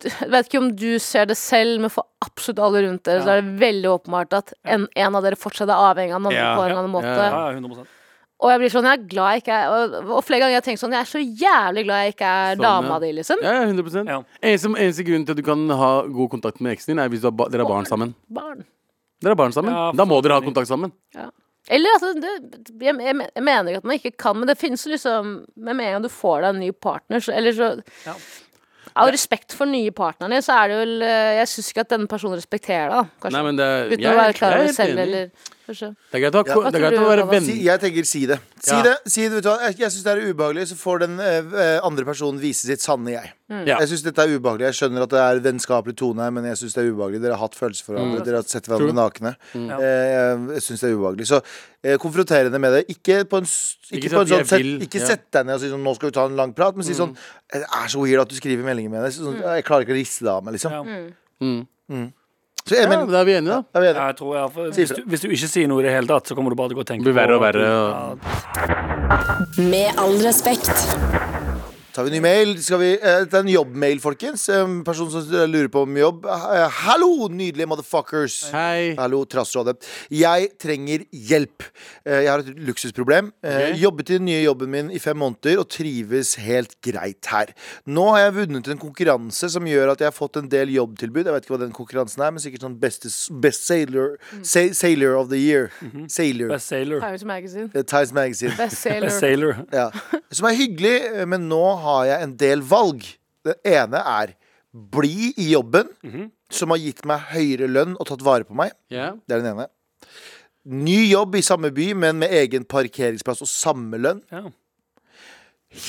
[0.03, 3.31] jeg vet ikke om du ser det selv, men for absolutt alle rundt dere, så
[3.33, 6.41] er det veldig åpenbart at en, en av dere fortsatt er avhengig av den andre
[6.43, 6.49] Ja.
[6.57, 7.13] på en eller annen måte.
[7.13, 7.85] Ja, Ja, ja, 100
[8.39, 10.61] Og jeg blir sånn, jeg er glad jeg ikke er Og, og flere ganger har
[10.61, 12.99] jeg tenkt sånn, jeg er så jævlig glad jeg ikke er Sånn, dama ja.
[13.01, 13.39] di, liksom.
[13.41, 14.17] Ja, ja, 100 Ja.
[14.45, 17.23] eneste, eneste grunn til at du kan ha god kontakt med eksen din, er hvis
[17.25, 18.13] du har ba dere har barn sammen.
[18.29, 18.61] Barn.
[19.23, 19.73] Dere har barn sammen.
[19.73, 20.93] Ja, da må dere ha kontakt sammen.
[21.67, 22.29] Eller altså, det,
[22.79, 25.73] jeg, jeg, jeg mener ikke at man ikke kan, men det finnes jo liksom Med
[25.73, 27.71] en gang du får deg en ny partner, så Eller så
[28.05, 28.13] Ja.
[28.97, 32.07] Av respekt for nye partnerne, så er det vel eh, Jeg syns ikke at denne
[32.09, 33.03] personen respekterer deg, da.
[33.25, 33.33] Kanskje.
[33.35, 35.29] Nei, men det Uten jeg- å være klar er over det selv, eller.
[36.11, 36.71] Det er greit å, Ja.
[36.71, 37.43] det er greit å være venn.
[37.45, 38.39] Si, jeg tenker si det.
[38.63, 38.81] Si Ja.
[38.83, 39.59] det, si det vet du hva?
[39.67, 43.11] Jeg, jeg syns det er ubehagelig, så får den eh, andre personen vise sitt sanne
[43.11, 43.31] jeg.
[43.49, 43.77] Ja.
[43.79, 44.67] Jeg syns dette er ubehagelig.
[44.71, 47.21] Jeg skjønner at det er vennskapelig tone her, men jeg syns det er ubehagelig.
[47.21, 48.23] Dere har hatt følelser for hverandre.
[48.25, 48.97] Dere har sett hverandre True.
[48.97, 49.35] nakne.
[49.55, 51.27] Eh, jeg syns det er ubehagelig.
[51.27, 51.41] Så
[51.83, 52.83] eh, konfronter henne med det.
[52.91, 55.05] Ikke på en, ikke Ikke på en sånn sett, Ikke ja.
[55.07, 56.93] sett deg ned og si sånn 'nå skal vi ta en lang prat', men si
[56.93, 57.15] sånn
[57.51, 59.11] 'det er så weird at du skriver meldinger med henne'.
[59.15, 60.71] Sånn, 'Jeg klarer ikke å riste det av meg', liksom.
[60.71, 60.83] Ja.
[61.89, 62.13] Mm.
[62.67, 63.57] Så jeg, Ja, da er vi enige, da.
[63.79, 64.05] er vi enige?
[64.11, 66.25] Jeg tror jeg, for, hvis, du, hvis du ikke sier noe i det hele tatt,
[66.27, 67.69] så kommer du bare til å tenke på Det blir verre og verre, Ja,
[69.71, 70.75] Med all respekt.
[71.97, 72.49] Tar vi en ny mail.
[72.61, 74.43] Skal vi, eh, det er en jobbmail, folkens.
[74.53, 76.25] En person som lurer på om jobb.
[76.29, 78.51] Eh, Hallo, nydelige motherfuckers.
[78.53, 78.93] Hei.
[78.99, 79.81] Hallo, Trassrådet.
[80.13, 81.63] Jeg trenger hjelp.
[82.05, 83.31] Eh, Jeg har et luksusproblem.
[83.43, 83.73] Okay.
[83.81, 87.47] Jobbet i den nye jobben min i fem måneder og trives helt greit her.
[87.87, 91.25] Nå har jeg vunnet en konkurranse som gjør at jeg har fått en del jobbtilbud.
[91.25, 93.07] Jeg vet ikke hva den konkurransen er, men sikkert sånn Best,
[93.41, 95.71] best sailor, sa, sailor of the year.
[96.07, 96.49] Sailor.
[96.49, 96.99] Best sailor.
[97.01, 97.69] Times Magazine.
[97.73, 98.53] Times Magazine.
[98.55, 99.07] Best sailor.
[99.09, 99.65] Best sailor.
[99.73, 99.89] Ja.
[100.29, 103.05] Som er hyggelig, men nå har jeg en del valg.
[103.47, 104.35] Det ene er
[104.71, 105.89] bli i jobben,
[106.53, 108.75] som har gitt meg høyere lønn og tatt vare på meg.
[108.93, 109.17] Yeah.
[109.25, 109.67] Det er den ene.
[110.67, 114.21] Ny jobb i samme by, men med egen parkeringsplass og samme lønn.
[114.33, 114.51] Yeah.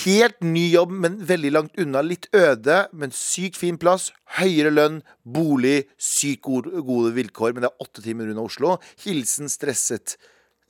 [0.04, 2.02] Helt ny jobb, men veldig langt unna.
[2.02, 4.10] Litt øde, men sykt fin plass.
[4.38, 7.54] Høyere lønn, bolig, sykt gode, gode vilkår.
[7.54, 8.76] Men det er åtte timer unna Oslo.
[9.04, 10.16] Hilsen stresset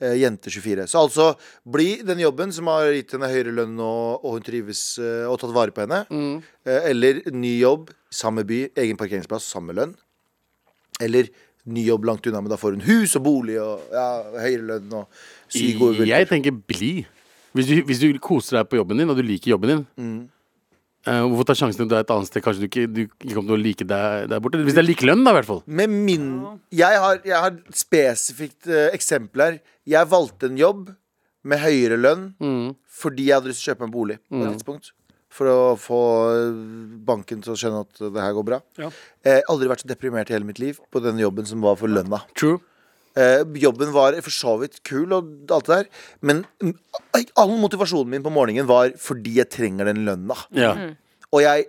[0.01, 0.87] eh, jente 24.
[0.91, 1.27] Så altså,
[1.67, 5.37] bli den jobben som har gitt henne høyere lønn, og, og hun trives eh, og
[5.41, 6.01] tatt vare på henne.
[6.65, 9.93] Eh, eller ny jobb, samme by, egen parkeringsplass, samme lønn.
[11.03, 11.29] Eller
[11.69, 14.07] ny jobb langt unna, men da får hun hus og bolig og ja,
[14.41, 16.11] høyere lønn og sykt gode vilkår.
[16.15, 16.91] Jeg tenker bli.
[17.57, 20.19] Hvis du, hvis du koser deg på jobben din, og du liker jobben din, Mm.
[21.07, 22.43] Eh, hvorfor ta sjansen til du er et annet sted?
[22.43, 24.59] Kanskje du ikke, du ikke kommer til å like deg der borte?
[24.65, 25.61] Hvis det er likelønn, da, i hvert fall.
[25.67, 26.29] Med min
[26.75, 29.59] Jeg har, jeg har spesifikt uh, eksempel her.
[29.89, 30.89] Jeg valgte en jobb
[31.49, 32.75] med høyere lønn Mm.
[32.99, 34.91] fordi jeg hadde lyst til å kjøpe en bolig på et tidspunkt.
[35.29, 35.97] For å få
[36.33, 36.55] eh,
[37.05, 38.57] banken til å skjønne at det her går bra.
[38.81, 38.89] Ja.
[39.23, 41.77] Jeg har aldri vært så deprimert i hele mitt liv på den jobben som var
[41.77, 42.23] for lønna.
[42.35, 42.57] True.
[43.17, 45.87] Eh, jobben var for så vidt kul og alt det der,
[46.21, 46.75] men mm,
[47.41, 50.37] all motivasjonen min på morgenen var fordi jeg trenger den lønna.
[50.55, 50.75] Ja.
[51.33, 51.65] Og jeg,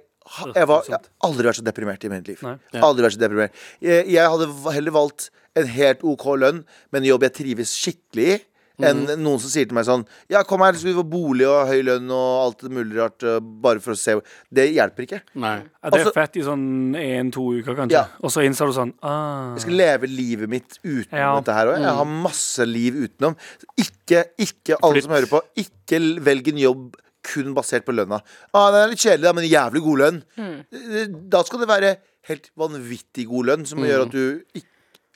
[0.55, 2.45] jeg, var, jeg har aldri vært så deprimert i mitt liv.
[2.45, 2.57] Nei.
[2.75, 2.85] Ja.
[2.87, 3.65] Aldri vært så deprimert.
[3.85, 8.29] Jeg, jeg hadde heller valgt en helt OK lønn, men en jobb jeg trives skikkelig
[8.37, 8.39] i.
[8.83, 9.19] Enn Mhm.
[9.23, 11.69] noen som sier til meg sånn Ja, kom her, så skal du få bolig og
[11.69, 14.15] høy lønn og alt mulig rart, uh, bare for å se.
[14.53, 15.21] Det hjelper ikke.
[15.35, 15.57] Nei.
[15.83, 17.93] Ja, det er Altså- fett i sånn én-to uker, kanskje.
[17.93, 18.07] Ja.
[18.23, 19.53] Og så innser du sånn ah.
[19.55, 21.41] Jeg skal leve livet mitt utenom Ja.
[21.41, 21.79] dette her òg.
[21.79, 23.37] Jeg har masse liv utenom.
[23.79, 28.23] Ikke, ikke alle Fordi- som hører på, ikke velg en jobb kun basert på lønna.
[28.55, 30.23] Ah, den er litt kjedelig, da, men jævlig god lønn.
[30.39, 31.29] Mm.
[31.29, 31.97] Da skal det være
[32.29, 34.65] helt vanvittig god lønn, som gjør at du ikke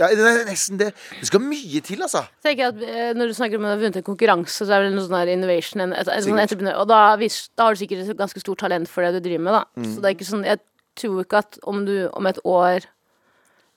[0.00, 0.88] ja, det er nesten det.
[1.20, 2.24] Det skal mye til, altså.
[2.42, 4.88] tenker jeg at eh, Når du snakker om å ha vunnet en konkurranse, så er
[4.88, 6.72] det noe sånn innovation en, sånn Sikkert.
[6.72, 9.44] Og da, vis, da har du sikkert et ganske stort talent for det du driver
[9.46, 9.54] med.
[9.54, 9.62] Da.
[9.78, 9.86] Mm.
[9.92, 10.62] Så det er ikke sånn Jeg
[10.98, 12.88] tror ikke at om du om et år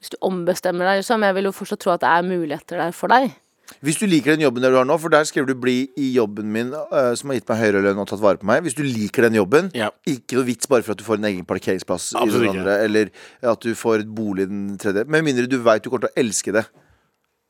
[0.01, 2.97] Hvis du ombestemmer deg, liksom, jeg vil jo fortsatt tro at det er muligheter der
[2.97, 3.29] for deg.
[3.83, 6.13] Hvis du liker den jobben der du har nå, for der skriver du 'bli i
[6.15, 8.63] jobben min', øh, som har gitt meg høyere lønn og tatt vare på meg.
[8.63, 9.89] Hvis du liker den jobben, Ja.
[10.07, 12.59] ikke noe vits bare for at du får en egen parkeringsplass i Absolutt den ikke.
[12.59, 13.09] andre, eller
[13.43, 15.03] at du får et bolig i den tredje.
[15.07, 16.65] Med mindre du veit du kommer til å elske det.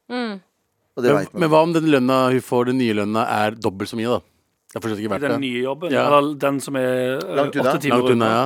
[0.09, 1.39] Og det Men, vet man.
[1.41, 4.19] men hva om den lønna hun får, den nye lønna, er dobbelt så mye, da?
[4.73, 5.39] Det er fortsatt ikke I verdt den det.
[5.41, 5.91] nye jobben.
[5.91, 6.07] Ja.
[6.17, 7.69] Eller den som er eh, Langt unna.
[7.73, 8.45] åtte timer Langt unna, ja.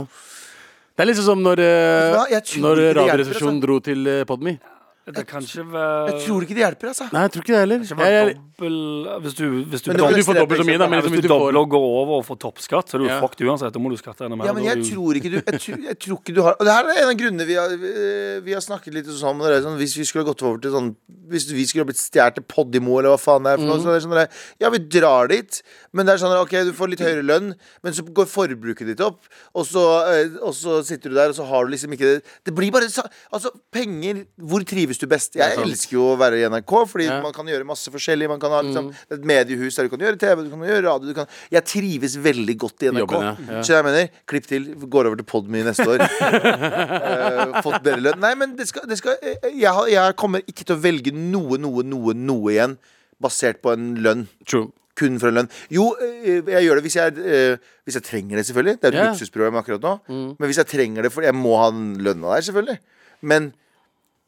[0.97, 2.25] Det er liksom som når, Vet du hva?
[2.27, 3.65] eh, Jeg tror når ikke det hjelper, Radioresepsjonen altså.
[3.65, 4.59] dro til eh, Podme.
[5.01, 7.05] Det kan ikke være Jeg tror ikke det hjelper, altså.
[7.11, 7.79] Nei, jeg tror ikke det heller.
[7.81, 8.75] Det kan Jeg, ikke være jeg, dobbel
[9.23, 10.87] Hvis du, hvis du, Men det var du får dobbelt så mye, da.
[10.91, 13.17] Men liksom, hvis du dobler og går over og får toppskatt, så er du Ja.
[13.19, 13.73] fucked uansett.
[13.73, 14.45] Da må du skatte enda mer.
[14.45, 16.53] Ja, men Da jeg du- tror ikke du Jeg tror, jeg tror ikke du har
[16.59, 19.41] Og det her er en av grunnene vi har, vi- vi har snakket litt sammen.
[19.41, 20.95] om det er sånn Hvis vi skulle ha gått over til sånn
[21.31, 23.89] Hvis vi skulle blitt stjålet til Podimo, eller hva faen det er for noe, så
[23.89, 25.61] er det sånn der, Ja, vi drar dit,
[25.93, 29.01] men det er sånn OK, du får litt høyere lønn, men så går forbruket ditt
[29.01, 29.23] opp,
[29.55, 32.23] og så, eh, og så sitter du der, og så har du liksom ikke det
[32.45, 32.85] Det blir bare
[33.31, 35.35] Altså, penger Hvor trives du best?
[35.35, 37.21] Jeg er elsker jo å være i NRK, fordi Ja.
[37.21, 38.27] man kan gjøre masse forskjellig.
[38.27, 41.07] Man kan ha liksom, et mediehus der du kan gjøre TV, du kan gjøre radio
[41.07, 43.11] du kan, Jeg trives veldig godt i NRK.
[43.13, 43.61] Jobben, ja.
[43.61, 46.01] Så jeg mener, klipp til, går over til Podme neste år.
[46.01, 48.19] uh, fått bedre lønn.
[48.19, 51.57] Nei, men det skal, det skal eh, jeg, jeg kommer ikke til å velge noe,
[51.61, 52.77] noe, noe, noe igjen
[53.21, 54.27] basert på en lønn.
[54.47, 54.71] true.
[54.99, 55.51] Kun for en lønn.
[55.71, 58.75] Jo, eh, jeg gjør det hvis jeg, eh, hvis jeg trenger det, selvfølgelig.
[58.81, 59.11] Det er et yeah.
[59.13, 59.93] luksusproblem akkurat nå.
[60.11, 62.79] Men hvis jeg trenger det, for jeg må ha den lønna der, selvfølgelig.
[63.21, 63.53] Men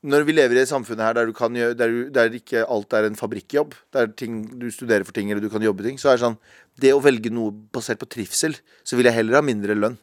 [0.03, 3.15] når vi lever i et samfunn her der, kan der, der ikke alt er en
[3.15, 6.25] fabrikkjobb, der ting, du studerer for ting eller du kan jobbe ting, så er det
[6.25, 6.37] sånn
[6.79, 9.95] Det å velge noe basert på trivsel, så vil jeg heller ha mindre lønn.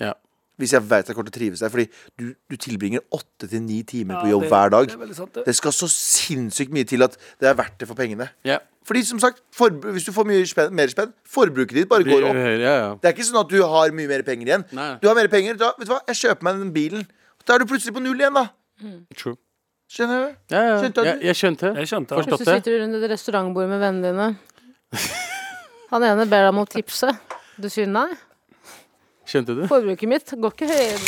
[0.00, 0.14] Ja.
[0.58, 1.70] Hvis jeg vet jeg kommer til å trives der.
[1.70, 1.84] Fordi
[2.18, 4.88] du, du tilbringer åtte til ni timer på jobb det- hver dag.
[4.88, 5.44] Det sant, det.
[5.46, 8.26] Det skal så sinnssykt mye til at det er verdt det for pengene.
[8.48, 8.58] Ja.
[8.88, 12.24] Fordi som sagt, for, hvis du får mye spenn, mer spenn, forbruket ditt bare går
[12.30, 12.34] opp.
[12.40, 12.90] Ja, ja.
[12.96, 14.64] Det er ikke sånn at du har mye mer penger igjen.
[14.74, 14.90] Nei.
[15.02, 17.04] Du har mer penger, da, vet du hva, jeg kjøper meg den bilen.
[17.44, 18.48] Da er du plutselig på null igjen, da.
[19.16, 19.36] True.
[19.88, 20.32] Skjønner du?
[20.52, 20.76] Ja, ja.
[20.82, 21.08] Skjønte du?
[21.08, 21.72] Jeg, jeg skjønte.
[21.80, 22.14] Jeg skjønte.
[22.18, 22.38] Forstått.
[22.38, 22.56] Hvis du det.
[22.60, 24.26] sitter rundt et restaurantbord med vennene dine
[25.92, 27.08] Han ene ber deg om å tipse.
[27.56, 28.10] Du sier nei.
[29.28, 29.62] Skjønte du?
[29.68, 30.98] Forbruket mitt går ikke høyere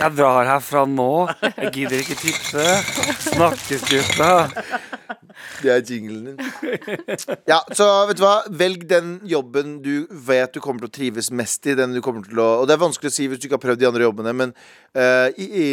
[0.00, 1.08] Jeg drar herfra nå.
[1.46, 2.66] Jeg gidder ikke tipse.
[3.30, 4.30] Snakkes, gutta.
[5.60, 6.36] Det er jinglen din.
[7.50, 8.36] Ja, så vet du hva?
[8.62, 11.76] Velg den jobben du vet du kommer til å trives mest i.
[11.78, 13.64] Den du kommer til å, og det er vanskelig å si hvis du ikke har
[13.64, 14.54] prøvd de andre jobbene, men
[14.96, 15.66] uh, i, i,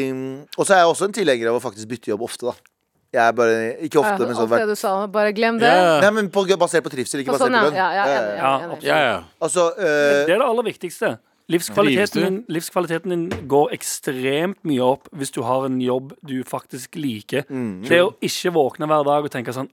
[0.57, 2.73] Og så er jeg også en tilhenger av å faktisk bytte jobb ofte, da.
[3.15, 5.69] Jeg er bare Ikke ofte, men sånn Ofte det du sa, bare glem det.
[5.71, 6.01] Yeah.
[6.03, 7.79] Nei, men på, basert på trivsel, ikke På basert sånn, på lønn.
[7.79, 9.15] Ja, ja, ja.
[9.39, 11.15] Altså uh, Det er det aller viktigste.
[11.47, 16.97] Livskvaliteten din, livskvaliteten din går ekstremt mye opp hvis du har en jobb du faktisk
[16.99, 17.45] liker.
[17.87, 19.69] Det å ikke våkne hver dag og tenke sånn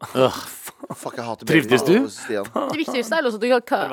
[0.95, 1.95] Fuck, jeg hater Trivdes du?
[2.70, 3.41] Det viktigste er også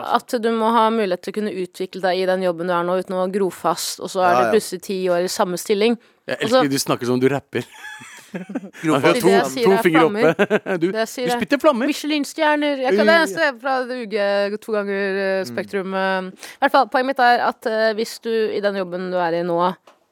[0.05, 2.85] at du, må ha mulighet til å kunne utvikle deg i den jobben du er
[2.85, 5.57] nå, uten å gro fast, og så er Ja, du plutselig ti år i samme
[5.57, 5.97] stilling.
[6.29, 7.65] Jeg elsker at du snakker som om du rapper.
[8.81, 9.31] Det to,
[9.65, 10.33] to fingre oppe.
[10.81, 11.05] Du, du er-
[11.35, 11.87] spytter flammer.
[11.91, 12.81] Michelin-stjerner.
[12.85, 14.15] Jeg kan Uh, fra UG
[14.63, 15.93] to ganger eh, Spektrum.
[15.93, 16.29] eh.
[16.31, 19.39] I hvert fall, Poenget mitt er at eh, hvis du i den jobben du er
[19.39, 19.59] i nå,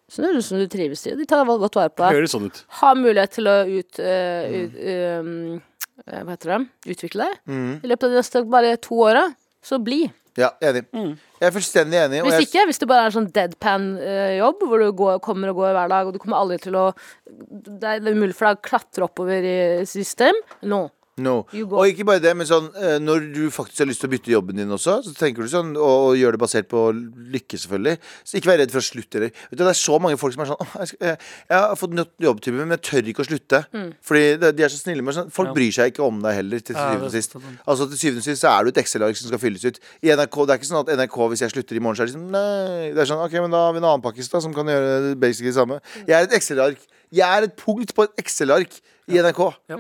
[0.10, 2.64] så det som du trives i, de tar godt vare på deg, Høres sånn ut.
[2.82, 4.80] har mulighet til å ut, uh, ut
[5.22, 5.62] um,
[6.10, 6.62] Hva heter det?
[6.96, 7.74] Utvikle deg Mm.
[7.84, 9.28] i løpet av de neste bare to åra.
[9.62, 10.06] Så bli.
[10.40, 10.86] Ja, enig.
[10.94, 12.22] Jeg er fullstendig enig.
[12.24, 15.60] og Hvis ikke, hvis det bare er en sånn deadpan-jobb, hvor du går, kommer og
[15.62, 18.60] går hver dag, og du kommer aldri til å er, det er umulig for deg
[18.60, 19.58] å klatre oppover i
[19.90, 20.38] system.
[20.68, 20.88] No.
[21.20, 21.36] No.
[21.68, 24.32] Og ikke bare det, men sånn eh, når du faktisk har lyst til å bytte
[24.34, 27.96] jobben din også, så tenker du sånn, og, og gjør det basert på lykke, selvfølgelig.
[28.24, 29.20] Så ikke vær redd for å slutte.
[29.20, 29.34] heller.
[29.50, 31.20] Vet du, det er så mange folk som er sånn «Åh, jeg, skal, jeg,
[31.52, 33.62] jeg har fått nytt jobbtype, men jeg tør ikke å slutte.
[33.76, 33.90] Mm.
[34.10, 35.56] Fordi det, de er så snille med sånn, Folk Ja.
[35.58, 37.36] bryr seg ikke om deg heller, til syvende og sist.
[37.66, 39.80] Altså Til syvende og sist så er du et Excel-ark som skal fylles ut.
[40.06, 42.12] I NRK, Det er ikke sånn at NRK, hvis jeg slutter i morgen, så er
[42.12, 42.92] det sånn Nei.
[42.96, 45.16] Det er sånn, ok, men da har vi en annen pakkis da som kan gjøre
[45.20, 45.80] basically det samme.
[46.06, 46.78] Jeg er et Excel-ark.
[47.10, 48.76] Jeg er et punkt på et Excel-ark
[49.10, 49.42] i NRK.
[49.72, 49.80] Ja.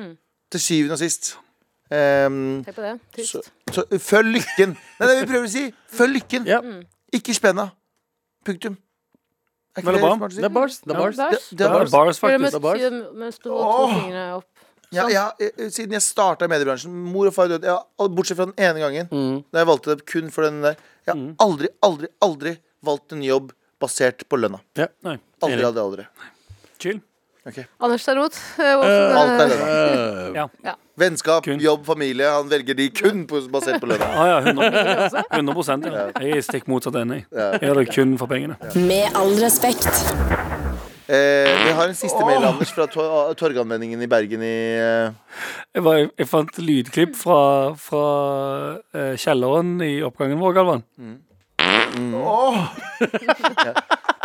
[0.52, 1.36] Til syvende og sist.
[1.91, 2.93] Um, Tenk på det.
[3.16, 3.32] Trist.
[3.34, 3.41] så,
[3.74, 4.76] så følg lykken.
[4.78, 5.64] Det er det vi prøver å si.
[5.97, 6.45] Følg lykken.
[6.50, 6.60] Ja.
[7.14, 7.70] Ikke spenna.
[8.45, 8.78] Punktum.
[9.78, 10.16] Er ikke Men det er bra.
[10.18, 10.41] smart å si?
[10.41, 10.80] Det er bars.
[10.82, 11.18] Det er bars.
[11.18, 11.50] Bars.
[11.50, 12.20] Det- det er Bars, bars.
[12.20, 12.52] Gjør det faktisk.
[12.52, 13.14] det er bars.
[13.24, 14.02] mens du holder to Åh.
[14.04, 14.45] fingre opp.
[14.91, 17.78] Ja, ja, eh, siden jeg starta i mediebransjen, mor og far døde, ja,
[18.10, 19.43] bortsett fra den ene gangen, Mm.
[19.54, 20.76] da jeg valgte det kun for den der,
[21.06, 24.60] jeg har aldri, aldri, aldri valgt en jobb basert på lønna.
[24.76, 24.88] Ja.
[25.04, 25.20] Nei.
[25.43, 25.66] Aldri, Enig.
[25.66, 26.08] aldri, aldri.
[26.80, 27.02] Chill.
[27.80, 28.36] Anders derimot.
[28.60, 29.68] eh, Alt er lønna.
[29.70, 30.76] Eh, Ja.
[31.00, 31.60] Vennskap, Kun.
[31.64, 32.28] jobb, familie.
[32.30, 34.06] Han velger de kun på, basert på lønna.
[34.12, 36.10] Ah, ja, 100%, 100 ja.
[36.20, 37.24] Jeg er stikk motsatt enig.
[37.32, 38.58] Jeg gjør det kun for pengene.
[38.76, 39.88] Med all respekt.
[41.10, 45.10] Eh, vi har en siste mail, Anders, fra Tor Torgallmenningen i Bergen i eh,
[45.74, 47.40] Jeg, var, jeg fant lydklipp fra,
[47.82, 48.04] fra
[48.94, 50.84] eh, kjelleren i oppgangen vår, Galvan.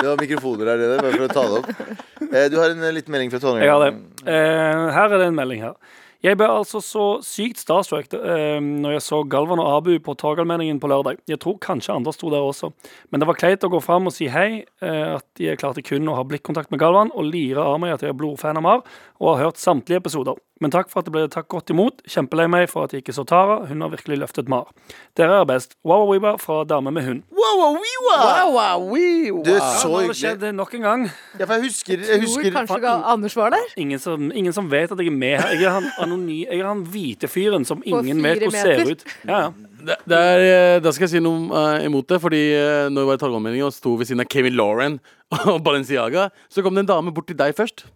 [0.05, 2.25] Det var mikrofoner her nede, bare for å ta det opp.
[2.29, 3.65] Eh, du har en eh, liten melding fra Trondheim.
[3.65, 3.93] Jeg har det.
[4.29, 5.79] Eh, her er det en melding her.
[6.25, 10.79] Jeg ble altså så sykt starstruck eh, når jeg så Galvan og Abu på Torgallmenningen
[10.81, 11.19] på lørdag.
[11.29, 12.71] Jeg tror kanskje andre sto der også.
[13.13, 16.09] Men det var kleint å gå fram og si hei, eh, at jeg klarte kun
[16.09, 18.85] å ha blikkontakt med Galvan, og lire av meg at jeg er blodfan av Mar,
[19.21, 20.41] og har hørt samtlige episoder.
[20.63, 22.03] Men takk for at det ble tatt godt imot.
[22.07, 23.57] Kjempelei meg for at jeg ikke så Tara.
[23.67, 24.69] Hun har virkelig løftet Mar.
[25.19, 25.75] Dere er best.
[25.83, 27.23] Wow, fra Dame med hund.
[27.35, 28.19] Wawawiwa!
[28.55, 29.43] Wawawiwa!
[29.43, 30.23] Du er så hyggelig.
[30.23, 31.09] Ja, det nok en gang.
[31.41, 33.75] Ja, for jeg husker, jeg Tror husker kanskje ikke Anders var der?
[33.77, 35.57] Ingen som, ingen som vet at jeg er med her.
[35.59, 39.05] Jeg er han, anony, jeg er han hvite fyren som ingen vet hvordan ser ut.
[39.27, 39.53] Ja, ja.
[39.85, 42.21] Det, det er, eh, da skal jeg si noe uh, imot det.
[42.23, 45.01] Fordi uh, når vi var i Torgallmenningen og sto ved siden av Kevin Lauren
[45.51, 47.89] og Balenciaga, så kom det en dame bort til deg først.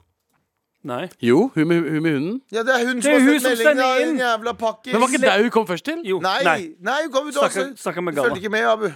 [0.84, 1.08] Nei.
[1.20, 2.40] Jo, hun med, hun med hunden.
[2.52, 3.66] Ja, det er hun Det som er har hun sendt som melding.
[3.66, 4.18] sender da, inn.
[4.18, 4.92] jævla pakkis.
[4.92, 6.00] Men var ikke det hun kom først til?
[6.04, 6.20] Jo.
[6.20, 6.38] Nei,
[6.80, 7.50] nei, hun kom ut også.
[7.50, 8.88] Snakker, snakker med Du Følte ikke med, Abu.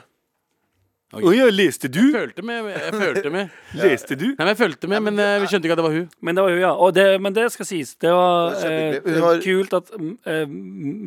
[1.12, 1.98] Oi, ja, leste du?
[2.08, 2.70] Jeg følte med.
[2.72, 3.48] Jeg følte med.
[3.76, 4.24] Leste du?
[4.30, 6.06] Nei, men jeg følte med, men eh, vi skjønte ikke at det var hun.
[6.24, 6.70] Men det var hun, ja.
[6.86, 7.90] Og det, men det skal sies.
[8.00, 9.12] Det var Det var eh, kjempehyggelig.
[9.12, 10.46] Hun var- kult at mm, eh,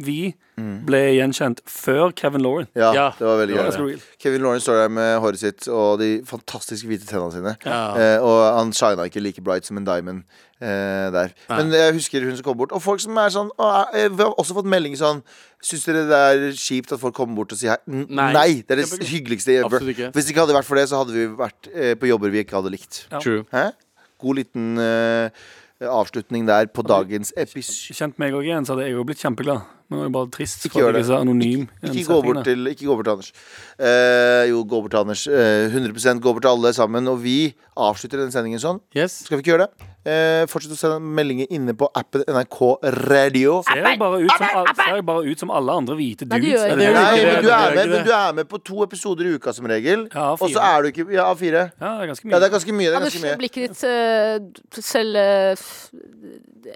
[0.06, 0.20] vi
[0.86, 2.68] ble gjenkjent før Kevin Lauren.
[2.78, 3.08] Ja, Ja.
[3.18, 3.88] det var veldig Det var gøy.
[3.90, 4.02] real.
[4.22, 7.56] Kevin Lauren står der med håret sitt og de fantastiske hvite tennene sine.
[7.66, 7.82] Ja.
[7.98, 10.22] Eh, og han shina ikke like bright som en diamond
[10.66, 11.34] eh, der.
[11.52, 12.74] Men jeg husker hun som kom bort.
[12.76, 15.22] Og folk som er sånn og, jeg, Vi har også fått melding sånn
[15.66, 17.80] Syns dere det er kjipt at folk kommer bort og sier hei?
[17.90, 18.28] N- Nei.
[18.36, 18.50] Nei.
[18.68, 19.70] Det er det hyggeligste ever.
[19.72, 20.10] Absolutt ikke.
[20.14, 22.44] Hvis det ikke hadde vært for det, så hadde vi vært eh, på jobber vi
[22.44, 23.00] ikke hadde likt.
[23.10, 23.22] Ja.
[23.24, 23.46] True.
[23.56, 23.64] Hæ?
[24.22, 25.30] God liten eh,
[25.90, 27.98] avslutning der på dagens episode.
[27.98, 29.66] Kjent meg òg igjen, så hadde jeg jo blitt kjempeglad.
[29.90, 31.04] Men nå er det bare trist Ikke gjør det.
[31.14, 31.68] anonym.
[31.86, 33.32] Ikke gå bort til, ikke gå bort til Anders.
[33.78, 35.26] Eh, jo, gå bort til Anders.
[35.28, 37.08] Eh, 100% gå bort til alle sammen.
[37.12, 38.80] Og vi avslutter denne sendingen sånn.
[38.98, 39.20] Yes.
[39.28, 39.92] Skal vi ikke gjøre det?
[40.06, 42.60] Eh, fortsett å sende meldinger inne på appen NRK
[43.10, 43.56] Radio.
[43.66, 46.32] Ser jeg bare ut som, al- ser jeg bare ut som alle andre hvite dudes?
[46.32, 49.34] Nei, du, Nei, men du, er med, men du er med på to episoder i
[49.38, 50.08] uka som regel.
[50.14, 51.72] Ja, Og så er du ikke Ja, fire.
[51.82, 52.40] Ja, det er ganske Ja, mye.
[52.42, 52.86] det er ganske mye.
[52.86, 53.38] Det er Anders, ganske mye.
[53.42, 53.84] blikket ditt
[54.78, 55.66] uh, selv uh,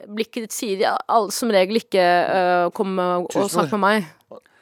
[0.09, 2.69] Blikket ditt sier ja, alle som regel ikke uh,
[3.03, 4.07] og Tusen snakke med meg.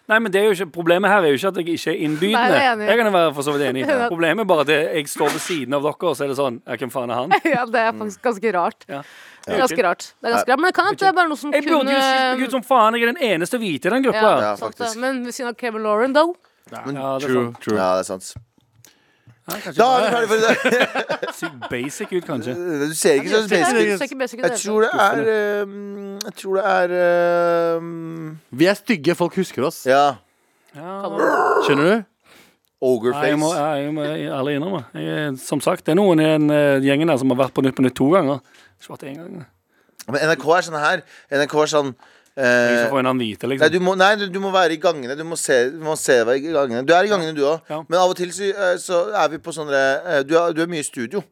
[0.07, 1.97] Nei, men det er jo ikke, Problemet her er jo ikke at jeg ikke er
[2.07, 2.39] innbydende.
[2.39, 2.85] Nei, jeg er enig.
[2.87, 3.81] jeg kan være for så vidt enig.
[3.83, 3.97] i.
[4.13, 6.61] Problemet er bare at jeg står ved siden av dere, og så er det sånn
[6.63, 7.35] Hvem faen er han?
[7.57, 8.87] Ja, det er faktisk ganske rart.
[8.87, 9.01] Ja.
[9.47, 10.07] Det er ganske rart.
[10.21, 10.59] Det er ganske rart.
[10.63, 12.55] Men det kan at det er bare noe som Jeg burde jo skilt meg ut
[12.55, 12.95] som faen.
[12.95, 14.31] Jeg er den eneste hvite i den gruppa.
[14.43, 14.91] ja, Ja.
[15.03, 16.35] Men ved siden av Kevin Lauren, though.
[16.71, 17.61] Ja, det er True, sant.
[17.63, 17.75] true.
[17.77, 18.31] Ja, det er sant.
[19.47, 21.29] Ja, Da er vi ferdig for i dag.
[21.39, 22.55] sykt basic ut, kanskje.
[22.89, 24.43] Du ser ikke så basic ut.
[24.43, 26.95] det Jeg tror det er ehm, Jeg tror det er
[27.77, 29.85] ehm, Vi er stygge, folk husker oss.
[29.87, 30.17] Ja.
[30.75, 30.99] Ja.
[31.63, 32.05] Skjønner du?
[32.87, 34.83] Ogre jeg må, jeg må ærlig innrømme.
[34.93, 37.63] Jeg, som sagt, det er noen i den eh, gjengen der som har vært på
[37.65, 38.43] Nytt på Nytt to ganger.
[38.77, 39.39] Ikke vært én gang.
[40.07, 41.01] Men NRK er sånn her.
[41.33, 41.89] NRK er sånn
[42.37, 43.71] Jeg eh, skal få en annen hvite, Nei, liksom.
[43.73, 45.15] du må, nei, du, du må være i gangene.
[45.17, 46.83] Du må se, du må se deg i gangene.
[46.85, 47.63] Du er i gangene, du òg.
[47.71, 47.79] Ja.
[47.89, 50.61] Men av og til så, eh, så er vi på sånne eh, du, er, du
[50.61, 51.23] er mye i studio.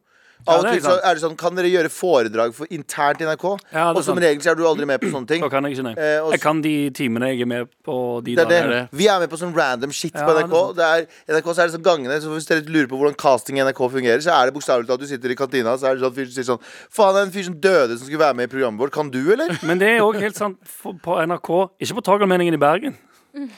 [0.46, 3.46] Av og til så er det sånn Kan dere gjøre foredrag for internt i NRK?
[3.72, 4.20] Ja, og som sant.
[4.22, 5.42] regel så er du aldri med på sånne ting.
[5.50, 5.94] Kan jeg ikke, nei.
[5.98, 8.60] Eh, Jeg kan de timene jeg er med på de Det er det.
[8.62, 8.82] dagene.
[8.90, 8.98] det.
[9.00, 10.54] Vi er med på sånn random shit Ja, på NRK.
[10.78, 13.58] Det er, NRK så er det sånn gangene Så Hvis dere lurer på hvordan casting
[13.58, 15.94] i NRK fungerer, så er det bokstavelig talt at du sitter i kantina, så er
[15.98, 16.62] det sånn fyr som sier sånn
[16.94, 18.92] Faen, det er en fyr som døde som skulle være med i programmet vårt.
[18.92, 19.50] Kan du, eller?
[19.66, 21.50] Men det er òg helt sant for- på NRK.
[21.82, 22.94] Ikke på Tagermeningen i Bergen.
[23.34, 23.48] Ja,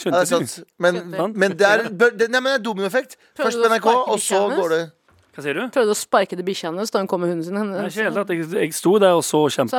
[0.00, 0.46] Skjønte det er du?
[0.46, 0.64] sant.
[0.80, 0.94] Men,
[1.36, 3.16] men det er, det, nei, men det er dominoeffekt.
[3.36, 4.80] Først på NRK, og så går det
[5.30, 5.60] Hva sier du?
[5.70, 7.54] Prøvde å sparke til bikkja hennes da hun kom med hunden sin.
[7.54, 9.78] Nei, Henne- ikke helt jeg, jeg sto der og så kjempe,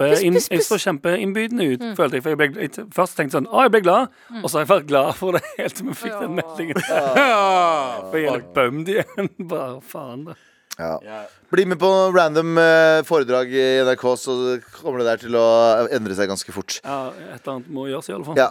[0.64, 2.24] Så kjempeinnbydende ut, følte jeg.
[2.24, 4.08] For jeg ble, jeg først tenkte sånn Å, jeg ble glad.
[4.42, 6.80] Og så har jeg vært glad for det helt til vi fikk den meldingen.
[8.12, 9.30] For jeg er litt bummed igjen.
[9.52, 10.38] Bare faen, da.
[10.80, 11.28] Ja.
[11.52, 14.34] Bli med på random eh, foredrag i NRK, så
[14.72, 15.48] kommer det der til å
[15.92, 16.78] endre seg ganske fort.
[16.80, 18.38] Ja, et eller annet må gjøres, i alle fall.
[18.40, 18.48] Ja.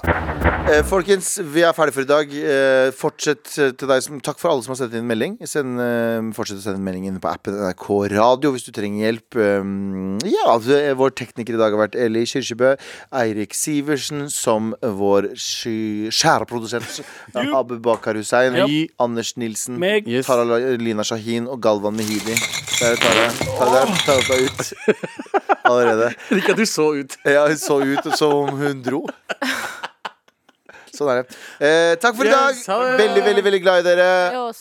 [0.68, 2.34] Eh, folkens, vi er ferdige for i dag.
[2.36, 5.38] Eh, fortsett eh, til deg som Takk for alle som har sendt inn melding.
[5.48, 9.40] Send, eh, fortsett å sende melding inn på appen NRK Radio hvis du trenger hjelp.
[10.28, 12.74] Ja, altså, eh, vår tekniker i dag har vært Eli Kyrkjebø.
[13.22, 17.00] Eirik Sivertsen som vår skjære produsent.
[17.62, 18.60] Abu Bakar Hussein.
[18.60, 18.92] Yep.
[19.08, 19.80] Anders Nilsen.
[19.80, 20.04] Meg.
[20.04, 20.28] Yes.
[20.28, 22.09] Taralina Shahin og Galvan Mehidi.
[22.18, 24.60] Der tar jeg tar jeg tar jeg deg ut
[25.70, 26.08] allerede.
[26.36, 27.16] Ikke at du så ut.
[27.24, 29.04] Ja, hun så ut som om hun dro.
[30.90, 31.36] Sånn er det.
[31.62, 32.56] Eh, takk for i dag.
[32.56, 32.66] Yes.
[33.00, 34.08] Veldig, veldig veldig glad i dere.
[34.30, 34.60] Adios,